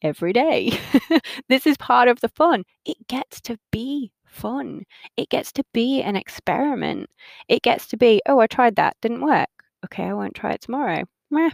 every 0.02 0.32
day. 0.32 0.78
this 1.48 1.66
is 1.66 1.76
part 1.76 2.08
of 2.08 2.20
the 2.20 2.28
fun. 2.28 2.64
It 2.84 2.96
gets 3.08 3.40
to 3.42 3.58
be 3.70 4.12
fun. 4.24 4.84
It 5.16 5.28
gets 5.28 5.52
to 5.52 5.64
be 5.72 6.02
an 6.02 6.16
experiment. 6.16 7.10
It 7.48 7.62
gets 7.62 7.86
to 7.88 7.96
be, 7.96 8.20
oh, 8.26 8.40
I 8.40 8.46
tried 8.46 8.76
that, 8.76 8.96
didn't 9.00 9.24
work. 9.24 9.48
Okay, 9.84 10.04
I 10.04 10.14
won't 10.14 10.34
try 10.34 10.52
it 10.52 10.60
tomorrow. 10.60 11.04
Meh. 11.30 11.50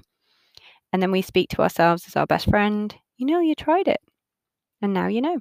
And 0.93 1.03
then 1.03 1.11
we 1.11 1.23
speak 1.23 1.51
to 1.51 1.63
ourselves 1.63 2.05
as 2.07 2.17
our 2.17 2.27
best 2.27 2.49
friend. 2.49 2.95
You 3.17 3.27
know, 3.27 3.41
you 3.41 3.55
tried 3.55 3.89
it. 3.89 4.01
And 4.81 4.95
now 4.95 5.09
you 5.09 5.21
know. 5.21 5.41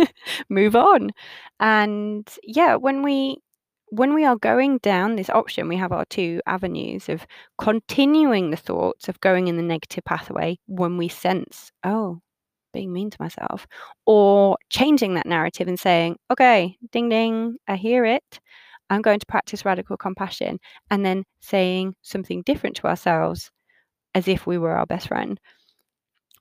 Move 0.48 0.74
on. 0.74 1.10
And 1.60 2.28
yeah, 2.42 2.76
when 2.76 3.02
we 3.02 3.38
when 3.90 4.14
we 4.14 4.24
are 4.24 4.36
going 4.36 4.78
down 4.78 5.16
this 5.16 5.30
option, 5.30 5.68
we 5.68 5.76
have 5.76 5.92
our 5.92 6.04
two 6.06 6.40
avenues 6.46 7.08
of 7.08 7.26
continuing 7.56 8.50
the 8.50 8.56
thoughts 8.56 9.08
of 9.08 9.20
going 9.20 9.48
in 9.48 9.56
the 9.56 9.62
negative 9.62 10.04
pathway 10.04 10.58
when 10.66 10.98
we 10.98 11.08
sense, 11.08 11.72
oh, 11.84 12.20
being 12.78 12.92
mean 12.92 13.10
to 13.10 13.16
myself, 13.20 13.66
or 14.06 14.56
changing 14.70 15.14
that 15.14 15.26
narrative 15.26 15.66
and 15.66 15.80
saying, 15.80 16.16
okay, 16.30 16.76
ding 16.92 17.08
ding, 17.08 17.56
I 17.66 17.74
hear 17.74 18.04
it. 18.04 18.40
I'm 18.88 19.02
going 19.02 19.18
to 19.18 19.26
practice 19.26 19.64
radical 19.64 19.96
compassion, 19.96 20.60
and 20.90 21.04
then 21.04 21.24
saying 21.40 21.96
something 22.02 22.42
different 22.42 22.76
to 22.76 22.86
ourselves 22.86 23.50
as 24.14 24.28
if 24.28 24.46
we 24.46 24.58
were 24.58 24.76
our 24.76 24.86
best 24.86 25.08
friend. 25.08 25.40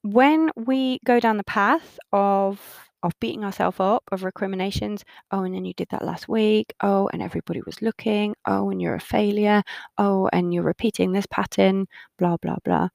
When 0.04 0.52
we 0.56 1.00
go 1.06 1.20
down 1.20 1.38
the 1.38 1.44
path 1.44 1.98
of 2.14 2.62
of 3.04 3.14
beating 3.20 3.44
ourselves 3.44 3.80
up, 3.80 4.04
of 4.12 4.24
recriminations, 4.24 5.04
oh, 5.32 5.44
and 5.44 5.54
then 5.56 5.66
you 5.66 5.74
did 5.74 5.88
that 5.90 6.06
last 6.06 6.28
week, 6.28 6.74
oh, 6.82 7.10
and 7.14 7.22
everybody 7.22 7.62
was 7.66 7.82
looking, 7.82 8.36
oh, 8.46 8.70
and 8.70 8.82
you're 8.82 8.96
a 8.96 9.00
failure, 9.00 9.64
oh, 9.98 10.30
and 10.34 10.54
you're 10.54 10.64
repeating 10.64 11.12
this 11.12 11.28
pattern, 11.28 11.88
blah, 12.18 12.38
blah, 12.38 12.58
blah. 12.64 12.90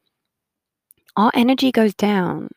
Our 1.17 1.31
energy 1.35 1.71
goes 1.73 1.95
down 1.95 2.49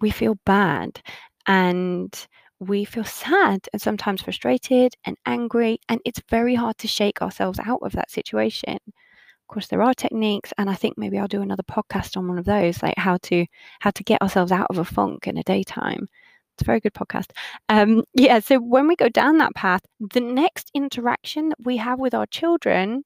we 0.00 0.10
feel 0.10 0.36
bad 0.44 1.00
and 1.46 2.26
we 2.60 2.84
feel 2.84 3.04
sad 3.04 3.60
and 3.72 3.80
sometimes 3.80 4.22
frustrated 4.22 4.94
and 5.04 5.16
angry 5.26 5.78
and 5.88 6.00
it's 6.04 6.20
very 6.28 6.54
hard 6.54 6.76
to 6.78 6.88
shake 6.88 7.22
ourselves 7.22 7.58
out 7.64 7.80
of 7.82 7.92
that 7.92 8.10
situation. 8.10 8.78
Of 8.86 9.48
course 9.48 9.68
there 9.68 9.82
are 9.82 9.94
techniques 9.94 10.52
and 10.58 10.68
i 10.68 10.74
think 10.74 10.98
maybe 10.98 11.18
i'll 11.18 11.26
do 11.26 11.40
another 11.40 11.62
podcast 11.62 12.18
on 12.18 12.28
one 12.28 12.38
of 12.38 12.44
those 12.44 12.82
like 12.82 12.98
how 12.98 13.16
to 13.22 13.46
how 13.80 13.90
to 13.90 14.04
get 14.04 14.20
ourselves 14.20 14.52
out 14.52 14.66
of 14.68 14.76
a 14.78 14.84
funk 14.84 15.26
in 15.26 15.38
a 15.38 15.42
daytime. 15.42 16.06
It's 16.54 16.62
a 16.62 16.66
very 16.66 16.80
good 16.80 16.92
podcast. 16.94 17.30
Um 17.68 18.04
yeah 18.14 18.40
so 18.40 18.58
when 18.58 18.86
we 18.88 18.96
go 18.96 19.08
down 19.08 19.38
that 19.38 19.54
path 19.54 19.82
the 20.00 20.20
next 20.20 20.70
interaction 20.74 21.50
that 21.50 21.58
we 21.64 21.78
have 21.78 21.98
with 21.98 22.14
our 22.14 22.26
children 22.26 23.04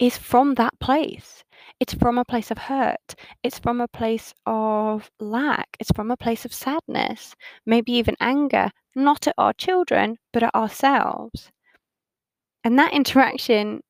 is 0.00 0.16
from 0.16 0.54
that 0.54 0.72
place. 0.80 1.44
It's 1.78 1.94
from 1.94 2.18
a 2.18 2.24
place 2.24 2.50
of 2.50 2.58
hurt. 2.58 3.14
It's 3.42 3.58
from 3.58 3.80
a 3.80 3.88
place 3.88 4.34
of 4.46 5.10
lack. 5.20 5.68
It's 5.78 5.92
from 5.94 6.10
a 6.10 6.16
place 6.16 6.44
of 6.44 6.52
sadness, 6.52 7.34
maybe 7.66 7.92
even 7.92 8.16
anger, 8.18 8.70
not 8.96 9.28
at 9.28 9.34
our 9.38 9.52
children, 9.52 10.16
but 10.32 10.42
at 10.42 10.54
ourselves. 10.54 11.50
And 12.64 12.78
that 12.78 12.92
interaction 12.92 13.80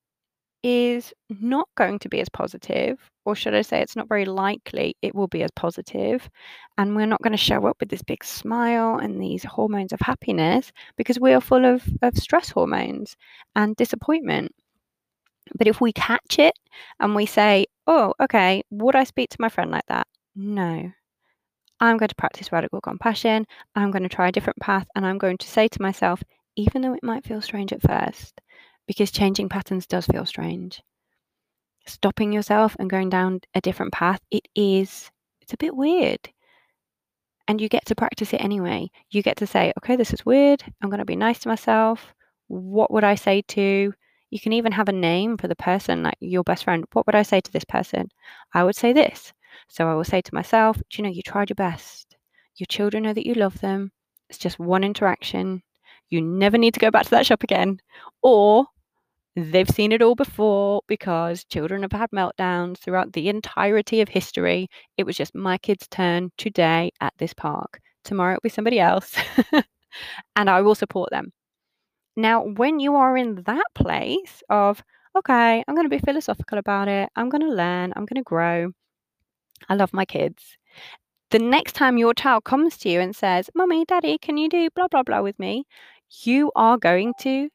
is 0.63 1.13
not 1.31 1.69
going 1.77 1.99
to 2.01 2.09
be 2.09 2.21
as 2.21 2.29
positive, 2.29 2.99
or 3.25 3.35
should 3.35 3.55
I 3.55 3.63
say, 3.63 3.81
it's 3.81 3.97
not 3.97 4.09
very 4.09 4.25
likely 4.25 4.95
it 5.01 5.15
will 5.15 5.29
be 5.29 5.43
as 5.43 5.51
positive. 5.57 6.29
And 6.77 6.95
we're 6.95 7.07
not 7.07 7.23
going 7.23 7.33
to 7.33 7.39
show 7.39 7.67
up 7.67 7.77
with 7.81 7.89
this 7.89 8.03
big 8.03 8.25
smile 8.25 8.99
and 8.99 9.21
these 9.21 9.45
hormones 9.45 9.93
of 9.93 10.01
happiness 10.01 10.71
because 10.97 11.19
we 11.21 11.33
are 11.33 11.41
full 11.41 11.65
of, 11.65 11.83
of 12.03 12.17
stress 12.17 12.51
hormones 12.51 13.17
and 13.57 13.75
disappointment. 13.77 14.53
But 15.57 15.67
if 15.67 15.81
we 15.81 15.93
catch 15.93 16.39
it 16.39 16.55
and 17.01 17.15
we 17.15 17.27
say, 17.27 17.67
oh, 17.87 18.15
okay, 18.21 18.63
would 18.71 18.97
I 18.97 19.05
speak 19.05 19.31
to 19.31 19.41
my 19.41 19.49
friend 19.49 19.71
like 19.71 19.87
that? 19.89 20.07
No. 20.35 20.93
I'm 21.81 21.97
going 21.97 22.09
to 22.09 22.15
practice 22.15 22.53
radical 22.53 22.81
compassion. 22.81 23.47
I'm 23.75 23.91
going 23.91 24.03
to 24.03 24.09
try 24.09 24.29
a 24.29 24.33
different 24.33 24.61
path. 24.61 24.87
And 24.95 25.07
I'm 25.07 25.19
going 25.19 25.39
to 25.39 25.49
say 25.49 25.67
to 25.69 25.83
myself, 25.83 26.23
even 26.57 26.83
though 26.83 26.95
it 26.95 27.03
might 27.03 27.25
feel 27.25 27.41
strange 27.41 27.73
at 27.73 27.83
first, 27.83 28.41
because 28.87 29.11
changing 29.11 29.49
patterns 29.49 29.87
does 29.87 30.07
feel 30.07 30.27
strange, 30.27 30.83
stopping 31.87 32.33
yourself 32.33 32.77
and 32.79 32.91
going 32.91 33.09
down 33.09 33.41
a 33.55 33.61
different 33.61 33.93
path, 33.93 34.21
it 34.31 34.47
is, 34.55 35.11
it's 35.41 35.53
a 35.53 35.59
bit 35.59 35.75
weird. 35.75 36.21
And 37.49 37.61
you 37.61 37.69
get 37.69 37.87
to 37.87 37.95
practice 37.95 38.33
it 38.33 38.43
anyway. 38.43 38.91
You 39.11 39.23
get 39.23 39.39
to 39.39 39.47
say, 39.47 39.73
okay, 39.79 39.97
this 39.97 40.13
is 40.13 40.27
weird. 40.27 40.63
I'm 40.83 40.91
going 40.91 40.99
to 40.99 41.05
be 41.05 41.17
nice 41.17 41.41
to 41.41 41.49
myself. 41.49 42.15
What 42.49 42.93
would 42.93 43.05
I 43.05 43.15
say 43.15 43.43
to? 43.49 43.93
You 44.31 44.41
can 44.41 44.53
even 44.53 44.73
have 44.73 44.89
a 44.89 44.93
name 44.93 45.37
for 45.37 45.49
the 45.49 45.57
person, 45.57 46.03
like 46.05 46.17
your 46.21 46.45
best 46.45 46.65
friend. 46.65 46.85
What 46.93 47.07
would 47.07 47.15
I 47.15 47.23
say 47.23 47.41
to 47.41 47.53
this 47.53 47.65
person? 47.65 48.09
I 48.55 48.65
would 48.65 48.77
say 48.77 48.93
this. 48.93 49.33
So 49.69 49.89
I 49.89 49.95
will 49.95 50.05
say 50.05 50.21
to 50.23 50.35
myself, 50.35 50.81
you 50.93 51.03
know, 51.03 51.11
you 51.11 51.23
tried 51.23 51.51
your 51.51 51.57
best. 51.57 52.17
Your 52.57 52.67
children 52.67 53.03
know 53.03 53.13
that 53.13 53.27
you 53.27 53.35
love 53.35 53.61
them. 53.61 53.91
It's 54.29 54.39
just 54.39 54.59
one 54.59 54.85
interaction. 54.85 55.63
You 56.09 56.21
never 56.21 56.59
need 56.59 56.75
to 56.75 56.81
go 56.81 56.91
back 56.91 57.05
to 57.05 57.11
that 57.11 57.27
shop 57.27 57.43
again. 57.43 57.81
Or 58.23 58.67
they've 59.37 59.69
seen 59.69 59.93
it 59.93 60.03
all 60.03 60.15
before 60.15 60.83
because 60.87 61.45
children 61.45 61.83
have 61.83 61.93
had 61.93 62.11
meltdowns 62.11 62.79
throughout 62.79 63.13
the 63.13 63.29
entirety 63.29 64.01
of 64.01 64.09
history. 64.09 64.69
It 64.97 65.05
was 65.05 65.17
just 65.17 65.35
my 65.35 65.59
kid's 65.59 65.89
turn 65.89 66.31
today 66.37 66.91
at 67.01 67.15
this 67.19 67.35
park. 67.35 67.81
Tomorrow 68.05 68.35
it'll 68.35 68.43
be 68.43 68.49
somebody 68.49 68.79
else. 68.81 69.17
and 70.37 70.51
I 70.51 70.61
will 70.61 70.75
support 70.75 71.11
them. 71.11 71.33
Now, 72.17 72.45
when 72.45 72.81
you 72.81 72.97
are 72.97 73.17
in 73.17 73.43
that 73.43 73.67
place 73.75 74.43
of, 74.51 74.83
okay, 75.17 75.65
I'm 75.67 75.75
going 75.75 75.89
to 75.89 75.97
be 75.97 76.05
philosophical 76.05 76.59
about 76.59 76.89
it, 76.89 77.09
I'm 77.17 77.29
going 77.29 77.43
to 77.43 77.55
learn, 77.55 77.93
I'm 77.97 78.05
going 78.05 78.17
to 78.17 78.23
grow, 78.23 78.73
I 79.69 79.75
love 79.75 79.93
my 79.93 80.05
kids. 80.05 80.57
The 81.31 81.39
next 81.39 81.75
time 81.75 81.97
your 81.97 82.15
child 82.15 82.45
comes 82.45 82.77
to 82.79 82.89
you 82.89 83.01
and 83.01 83.15
says, 83.15 83.51
Mummy, 83.55 83.85
Daddy, 83.85 84.19
can 84.19 84.37
you 84.37 84.49
do 84.49 84.69
blah, 84.75 84.89
blah, 84.89 85.05
blah 85.05 85.23
with 85.23 85.39
me? 85.39 85.65
You 86.25 86.51
are 86.57 86.77
going 86.77 87.15
to 87.21 87.49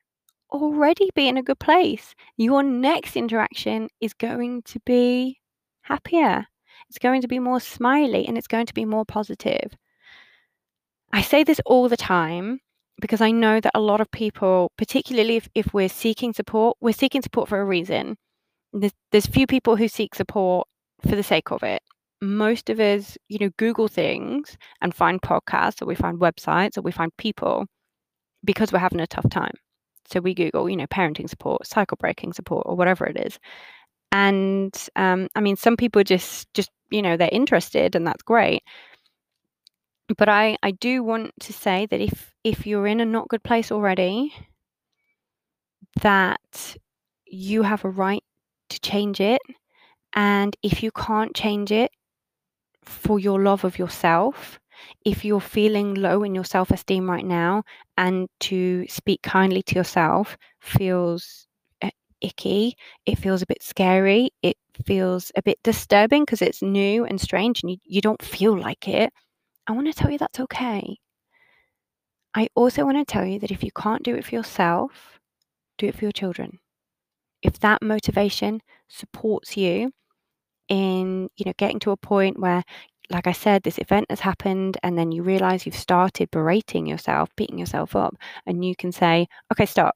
already 0.51 1.09
be 1.13 1.27
in 1.27 1.37
a 1.37 1.43
good 1.43 1.59
place. 1.59 2.15
Your 2.37 2.63
next 2.63 3.17
interaction 3.17 3.89
is 3.99 4.13
going 4.13 4.61
to 4.63 4.79
be 4.85 5.39
happier. 5.81 6.45
It's 6.89 6.99
going 6.99 7.21
to 7.21 7.27
be 7.27 7.39
more 7.39 7.59
smiley 7.59 8.27
and 8.27 8.37
it's 8.37 8.47
going 8.47 8.65
to 8.67 8.73
be 8.73 8.85
more 8.85 9.05
positive. 9.05 9.75
I 11.11 11.21
say 11.21 11.43
this 11.43 11.59
all 11.65 11.89
the 11.89 11.97
time 11.97 12.59
because 13.01 13.21
I 13.21 13.31
know 13.31 13.59
that 13.59 13.71
a 13.75 13.79
lot 13.79 14.01
of 14.01 14.09
people, 14.11 14.71
particularly 14.77 15.35
if, 15.35 15.49
if 15.55 15.73
we're 15.73 15.89
seeking 15.89 16.33
support, 16.33 16.77
we're 16.79 16.93
seeking 16.93 17.21
support 17.21 17.49
for 17.49 17.59
a 17.59 17.65
reason. 17.65 18.17
There's, 18.73 18.93
there's 19.11 19.25
few 19.25 19.47
people 19.47 19.75
who 19.75 19.87
seek 19.87 20.15
support 20.15 20.67
for 21.01 21.15
the 21.15 21.23
sake 21.23 21.51
of 21.51 21.63
it. 21.63 21.81
Most 22.21 22.69
of 22.69 22.79
us, 22.79 23.17
you 23.27 23.37
know, 23.39 23.51
Google 23.57 23.87
things 23.87 24.57
and 24.81 24.93
find 24.93 25.21
podcasts 25.21 25.81
or 25.81 25.85
we 25.85 25.95
find 25.95 26.19
websites 26.19 26.77
or 26.77 26.81
we 26.81 26.91
find 26.91 27.15
people 27.17 27.65
because 28.43 28.71
we're 28.71 28.79
having 28.79 29.01
a 29.01 29.07
tough 29.07 29.29
time. 29.29 29.53
So 30.07 30.19
we 30.19 30.33
Google, 30.33 30.69
you 30.69 30.77
know, 30.77 30.87
parenting 30.87 31.29
support, 31.29 31.65
cycle 31.65 31.97
breaking 31.99 32.33
support, 32.33 32.63
or 32.67 32.75
whatever 32.75 33.05
it 33.05 33.17
is. 33.17 33.39
And 34.11 34.73
um, 34.95 35.27
I 35.35 35.41
mean, 35.41 35.55
some 35.55 35.75
people 35.75 36.03
just, 36.03 36.53
just 36.53 36.69
you 36.91 37.01
know, 37.01 37.17
they're 37.17 37.29
interested, 37.31 37.95
and 37.95 38.05
that's 38.05 38.21
great. 38.21 38.63
But 40.17 40.29
I, 40.29 40.57
I 40.63 40.71
do 40.71 41.03
want 41.03 41.31
to 41.41 41.53
say 41.53 41.85
that 41.87 42.01
if 42.01 42.33
if 42.43 42.65
you're 42.67 42.87
in 42.87 42.99
a 42.99 43.05
not 43.05 43.27
good 43.27 43.43
place 43.43 43.71
already, 43.71 44.33
that 46.01 46.75
you 47.25 47.63
have 47.63 47.83
a 47.85 47.89
right 47.89 48.23
to 48.69 48.79
change 48.79 49.19
it. 49.21 49.41
And 50.15 50.55
if 50.63 50.83
you 50.83 50.91
can't 50.91 51.35
change 51.35 51.71
it 51.71 51.91
for 52.83 53.19
your 53.19 53.41
love 53.41 53.63
of 53.63 53.79
yourself, 53.79 54.59
if 55.05 55.25
you're 55.25 55.41
feeling 55.41 55.95
low 55.95 56.23
in 56.23 56.35
your 56.35 56.43
self 56.43 56.71
esteem 56.71 57.09
right 57.09 57.25
now 57.25 57.63
and 57.97 58.27
to 58.41 58.85
speak 58.87 59.21
kindly 59.23 59.63
to 59.63 59.75
yourself 59.75 60.37
feels 60.61 61.47
uh, 61.81 61.89
icky, 62.21 62.75
it 63.05 63.17
feels 63.17 63.41
a 63.41 63.45
bit 63.47 63.63
scary, 63.63 64.31
it 64.43 64.57
feels 64.85 65.31
a 65.35 65.41
bit 65.43 65.59
disturbing 65.63 66.23
because 66.23 66.41
it's 66.41 66.61
new 66.61 67.05
and 67.05 67.21
strange 67.21 67.63
and 67.63 67.71
you, 67.71 67.77
you 67.85 68.01
don't 68.01 68.21
feel 68.23 68.57
like 68.59 68.87
it, 68.87 69.11
I 69.67 69.73
want 69.73 69.87
to 69.87 69.93
tell 69.93 70.11
you 70.11 70.17
that's 70.17 70.39
okay. 70.39 70.97
I 72.35 72.49
also 72.55 72.83
want 72.85 72.97
to 72.97 73.05
tell 73.11 73.25
you 73.25 73.39
that 73.39 73.51
if 73.51 73.63
you 73.63 73.71
can't 73.71 74.03
do 74.03 74.15
it 74.15 74.25
for 74.25 74.35
yourself, 74.35 75.19
do 75.77 75.87
it 75.87 75.95
for 75.95 76.05
your 76.05 76.11
children. 76.11 76.59
If 77.41 77.59
that 77.59 77.81
motivation 77.81 78.61
supports 78.89 79.55
you 79.55 79.91
in, 80.69 81.29
you 81.37 81.45
know, 81.45 81.53
getting 81.57 81.79
to 81.81 81.91
a 81.91 81.97
point 81.97 82.39
where 82.39 82.63
like 83.09 83.27
I 83.27 83.31
said, 83.33 83.63
this 83.63 83.77
event 83.77 84.07
has 84.09 84.19
happened, 84.19 84.77
and 84.83 84.97
then 84.97 85.11
you 85.11 85.23
realize 85.23 85.65
you've 85.65 85.75
started 85.75 86.31
berating 86.31 86.87
yourself, 86.87 87.29
beating 87.35 87.59
yourself 87.59 87.95
up, 87.95 88.15
and 88.45 88.65
you 88.65 88.75
can 88.75 88.91
say, 88.91 89.27
okay, 89.51 89.65
stop. 89.65 89.95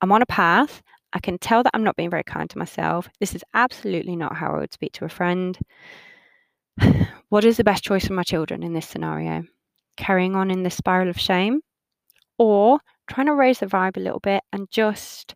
I'm 0.00 0.12
on 0.12 0.22
a 0.22 0.26
path. 0.26 0.82
I 1.12 1.20
can 1.20 1.38
tell 1.38 1.62
that 1.62 1.70
I'm 1.74 1.84
not 1.84 1.96
being 1.96 2.10
very 2.10 2.24
kind 2.24 2.48
to 2.50 2.58
myself. 2.58 3.08
This 3.20 3.34
is 3.34 3.44
absolutely 3.54 4.16
not 4.16 4.36
how 4.36 4.54
I 4.54 4.58
would 4.60 4.72
speak 4.72 4.92
to 4.94 5.04
a 5.04 5.08
friend. 5.08 5.58
What 7.28 7.44
is 7.44 7.56
the 7.56 7.64
best 7.64 7.84
choice 7.84 8.06
for 8.06 8.12
my 8.12 8.22
children 8.22 8.62
in 8.62 8.72
this 8.72 8.86
scenario? 8.86 9.44
Carrying 9.96 10.34
on 10.34 10.50
in 10.50 10.62
this 10.62 10.76
spiral 10.76 11.08
of 11.08 11.20
shame 11.20 11.60
or 12.38 12.80
trying 13.08 13.26
to 13.26 13.34
raise 13.34 13.60
the 13.60 13.66
vibe 13.66 13.96
a 13.96 14.00
little 14.00 14.20
bit 14.20 14.42
and 14.52 14.68
just 14.70 15.34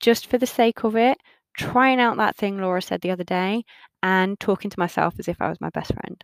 just 0.00 0.26
for 0.26 0.38
the 0.38 0.46
sake 0.46 0.82
of 0.82 0.96
it 0.96 1.16
trying 1.56 2.00
out 2.00 2.16
that 2.16 2.36
thing 2.36 2.58
Laura 2.58 2.82
said 2.82 3.00
the 3.00 3.10
other 3.10 3.24
day 3.24 3.62
and 4.02 4.38
talking 4.40 4.70
to 4.70 4.78
myself 4.78 5.14
as 5.18 5.28
if 5.28 5.40
I 5.40 5.48
was 5.48 5.60
my 5.60 5.70
best 5.70 5.92
friend. 5.94 6.22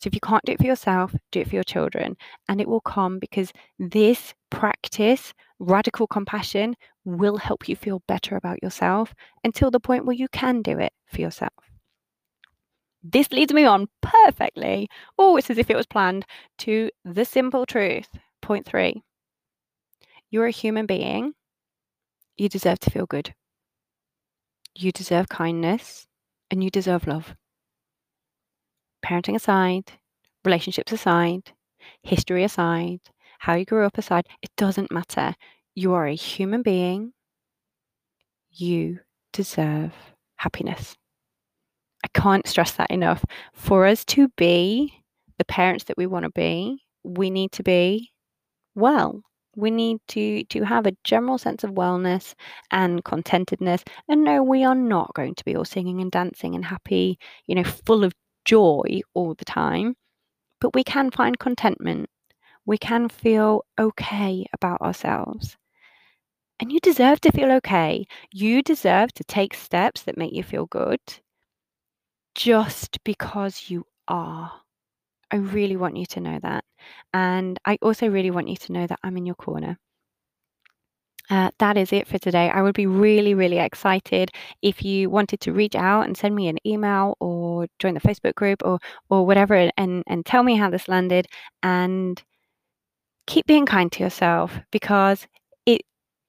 So 0.00 0.08
if 0.08 0.14
you 0.14 0.20
can't 0.20 0.44
do 0.44 0.52
it 0.52 0.58
for 0.58 0.66
yourself, 0.66 1.14
do 1.32 1.40
it 1.40 1.48
for 1.48 1.54
your 1.54 1.64
children. 1.64 2.16
And 2.48 2.60
it 2.60 2.68
will 2.68 2.80
come 2.80 3.18
because 3.18 3.52
this 3.78 4.34
practice, 4.50 5.32
radical 5.58 6.06
compassion, 6.06 6.74
will 7.04 7.36
help 7.36 7.68
you 7.68 7.76
feel 7.76 8.02
better 8.06 8.36
about 8.36 8.62
yourself 8.62 9.14
until 9.44 9.70
the 9.70 9.80
point 9.80 10.04
where 10.04 10.16
you 10.16 10.28
can 10.28 10.62
do 10.62 10.78
it 10.78 10.92
for 11.06 11.20
yourself. 11.20 11.52
This 13.04 13.30
leads 13.32 13.52
me 13.52 13.66
on 13.66 13.88
perfectly, 14.00 14.88
oh, 15.18 15.36
it's 15.36 15.50
as 15.50 15.58
if 15.58 15.68
it 15.68 15.76
was 15.76 15.86
planned, 15.86 16.24
to 16.58 16.90
the 17.04 17.24
simple 17.24 17.66
truth. 17.66 18.08
Point 18.40 18.66
three 18.66 19.02
you're 20.30 20.46
a 20.46 20.50
human 20.50 20.84
being. 20.84 21.34
You 22.36 22.48
deserve 22.48 22.80
to 22.80 22.90
feel 22.90 23.06
good. 23.06 23.34
You 24.74 24.90
deserve 24.90 25.28
kindness 25.28 26.08
and 26.50 26.64
you 26.64 26.70
deserve 26.70 27.06
love. 27.06 27.36
Parenting 29.06 29.36
aside, 29.36 29.92
relationships 30.44 30.90
aside, 30.90 31.52
history 32.02 32.42
aside, 32.42 32.98
how 33.38 33.54
you 33.54 33.64
grew 33.64 33.86
up 33.86 33.96
aside, 33.96 34.26
it 34.42 34.50
doesn't 34.56 34.90
matter. 34.90 35.36
You 35.76 35.92
are 35.92 36.08
a 36.08 36.16
human 36.16 36.62
being. 36.62 37.12
You 38.50 39.00
deserve 39.32 39.92
happiness. 40.36 40.96
Can't 42.14 42.46
stress 42.46 42.72
that 42.72 42.90
enough. 42.90 43.24
For 43.52 43.86
us 43.86 44.04
to 44.06 44.28
be 44.36 45.02
the 45.38 45.44
parents 45.44 45.84
that 45.84 45.98
we 45.98 46.06
want 46.06 46.24
to 46.24 46.30
be, 46.30 46.82
we 47.02 47.30
need 47.30 47.52
to 47.52 47.62
be 47.62 48.12
well. 48.74 49.22
We 49.56 49.70
need 49.70 49.98
to 50.08 50.44
to 50.44 50.64
have 50.64 50.86
a 50.86 50.96
general 51.04 51.38
sense 51.38 51.62
of 51.64 51.72
wellness 51.72 52.34
and 52.72 53.04
contentedness 53.04 53.84
and 54.08 54.24
no 54.24 54.42
we 54.42 54.64
are 54.64 54.74
not 54.74 55.14
going 55.14 55.36
to 55.36 55.44
be 55.44 55.54
all 55.56 55.64
singing 55.64 56.00
and 56.00 56.10
dancing 56.10 56.56
and 56.56 56.64
happy 56.64 57.18
you 57.46 57.54
know 57.54 57.62
full 57.62 58.02
of 58.02 58.12
joy 58.44 59.00
all 59.14 59.34
the 59.34 59.44
time 59.44 59.94
but 60.64 60.74
we 60.74 60.82
can 60.82 61.10
find 61.10 61.38
contentment. 61.38 62.08
We 62.64 62.78
can 62.78 63.10
feel 63.10 63.66
okay 63.78 64.46
about 64.54 64.80
ourselves. 64.80 65.58
And 66.58 66.72
you 66.72 66.80
deserve 66.80 67.20
to 67.20 67.32
feel 67.32 67.52
okay. 67.52 68.06
You 68.32 68.62
deserve 68.62 69.12
to 69.14 69.24
take 69.24 69.52
steps 69.52 70.02
that 70.04 70.16
make 70.16 70.32
you 70.32 70.42
feel 70.42 70.64
good 70.66 71.00
just 72.34 73.02
because 73.04 73.70
you 73.70 73.86
are 74.08 74.52
I 75.30 75.36
really 75.36 75.76
want 75.76 75.96
you 75.96 76.06
to 76.06 76.20
know 76.20 76.38
that. 76.42 76.64
And 77.12 77.58
I 77.64 77.78
also 77.82 78.08
really 78.08 78.30
want 78.30 78.48
you 78.48 78.56
to 78.56 78.72
know 78.72 78.86
that 78.86 79.00
I'm 79.02 79.16
in 79.16 79.26
your 79.26 79.34
corner. 79.34 79.78
Uh, 81.30 81.50
that 81.58 81.76
is 81.78 81.92
it 81.92 82.06
for 82.06 82.18
today. 82.18 82.50
I 82.50 82.60
would 82.62 82.74
be 82.74 82.86
really, 82.86 83.34
really 83.34 83.58
excited 83.58 84.30
if 84.62 84.84
you 84.84 85.08
wanted 85.10 85.40
to 85.40 85.52
reach 85.52 85.74
out 85.74 86.02
and 86.04 86.16
send 86.16 86.36
me 86.36 86.48
an 86.48 86.58
email 86.66 87.16
or 87.18 87.66
join 87.78 87.94
the 87.94 88.00
Facebook 88.00 88.34
group 88.34 88.60
or 88.64 88.78
or 89.08 89.26
whatever, 89.26 89.70
and 89.78 90.04
and 90.06 90.26
tell 90.26 90.42
me 90.42 90.56
how 90.56 90.70
this 90.70 90.86
landed. 90.88 91.26
And 91.62 92.22
keep 93.26 93.46
being 93.46 93.66
kind 93.66 93.90
to 93.92 94.02
yourself 94.02 94.58
because 94.70 95.26
it 95.66 95.82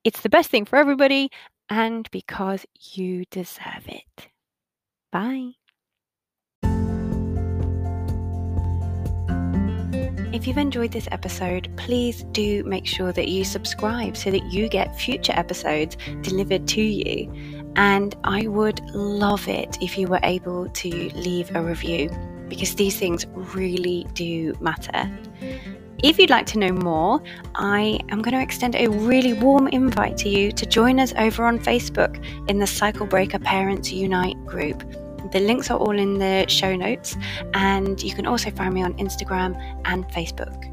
it's 0.04 0.22
the 0.22 0.30
best 0.30 0.50
thing 0.50 0.65
for 0.65 0.78
everybody, 0.78 1.30
and 1.70 2.10
because 2.12 2.65
you 2.94 3.26
deserve 3.32 3.86
it. 3.88 4.30
Bye. 5.12 5.54
If 10.36 10.45
you've 10.48 10.58
enjoyed 10.58 10.91
this 10.91 11.08
episode, 11.13 11.69
please 11.78 12.26
do 12.34 12.62
make 12.65 12.86
sure 12.86 13.13
that 13.13 13.30
you 13.30 13.45
subscribe 13.45 14.17
so 14.17 14.32
that 14.32 14.43
you 14.52 14.67
get 14.67 14.93
future 15.00 15.32
episodes 15.34 15.95
delivered 16.24 16.67
to 16.67 16.82
you. 16.82 17.32
And 17.78 18.13
I 18.26 18.45
would 18.48 18.82
love 18.89 19.48
it 19.48 19.78
if 19.82 19.98
you 19.98 20.10
were 20.10 20.19
able 20.24 20.67
to 20.67 20.89
leave 21.15 21.56
a 21.56 21.62
review 21.62 22.10
because 22.50 22.76
these 22.76 23.00
things 23.00 23.26
really 23.34 24.06
do 24.12 24.54
matter. 24.60 25.10
If 26.04 26.19
you'd 26.19 26.30
like 26.30 26.48
to 26.48 26.60
know 26.60 26.74
more, 26.74 27.24
I 27.56 28.02
am 28.10 28.21
going 28.21 28.36
to 28.36 28.41
extend 28.41 28.76
a 28.76 28.88
really 28.88 29.32
warm 29.32 29.69
invite 29.69 30.17
to 30.17 30.30
you 30.30 30.52
to 30.52 30.65
join 30.65 31.00
us 31.00 31.13
over 31.17 31.45
on 31.45 31.60
Facebook 31.60 32.21
in 32.50 32.60
the 32.60 32.67
Cycle 32.67 33.06
Breaker 33.06 33.39
Parents 33.39 33.89
Unite 33.89 34.45
group. 34.45 34.84
The 35.31 35.39
links 35.39 35.71
are 35.71 35.77
all 35.77 35.97
in 35.97 36.19
the 36.19 36.45
show 36.47 36.75
notes, 36.75 37.17
and 37.53 38.01
you 38.01 38.13
can 38.13 38.25
also 38.25 38.51
find 38.51 38.73
me 38.73 38.83
on 38.83 38.93
Instagram 38.95 39.55
and 39.85 40.07
Facebook. 40.09 40.71